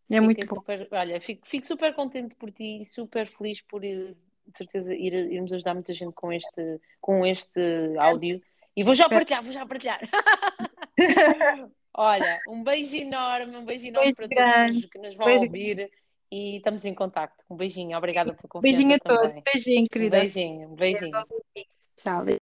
é 0.10 0.20
fiquei 0.20 0.26
muito 0.26 0.48
bom. 0.48 0.56
super, 0.56 0.88
olha, 0.92 1.22
fico, 1.22 1.48
fico 1.48 1.66
super 1.66 1.94
contente 1.94 2.36
por 2.36 2.52
ti, 2.52 2.84
super 2.86 3.28
feliz 3.28 3.62
por 3.62 3.84
ir, 3.84 4.16
de 4.48 4.58
certeza 4.58 4.94
ir, 4.94 5.14
irmos 5.14 5.54
ajudar 5.54 5.74
muita 5.74 5.94
gente 5.94 6.14
com 6.14 6.32
este, 6.32 6.80
com 7.00 7.26
este 7.26 7.62
áudio. 8.00 8.36
E 8.76 8.84
vou 8.84 8.94
já 8.94 9.10
partilhar, 9.10 9.44
vou 9.44 9.52
já 9.52 9.66
partilhar. 9.66 10.00
Olha, 11.93 12.39
um 12.47 12.63
beijo 12.63 12.95
enorme, 12.95 13.58
um 13.58 13.65
beijo 13.65 13.88
enorme 13.88 14.13
Beijo 14.13 14.15
para 14.15 14.28
todos 14.28 14.30
que 14.30 14.36
grande, 14.36 14.73
nos, 14.73 14.86
que 14.86 14.97
nos 14.99 15.15
vão 15.15 15.25
beijo, 15.25 15.45
ouvir 15.45 15.91
e 16.32 16.58
estamos 16.58 16.86
em 16.86 16.93
contacto. 16.93 17.43
Um 17.49 17.56
beijinho, 17.56 17.97
obrigada 17.97 18.34
beijinho 18.34 18.47
confiança 18.47 18.95
a 19.04 19.08
todos, 19.08 19.28
também. 19.28 19.43
beijinho, 19.43 19.82
Um 19.82 19.88
querida. 19.88 20.19
beijinho, 20.19 20.69
um 20.69 20.75
beijinho. 20.75 21.25
Tchau. 21.95 22.38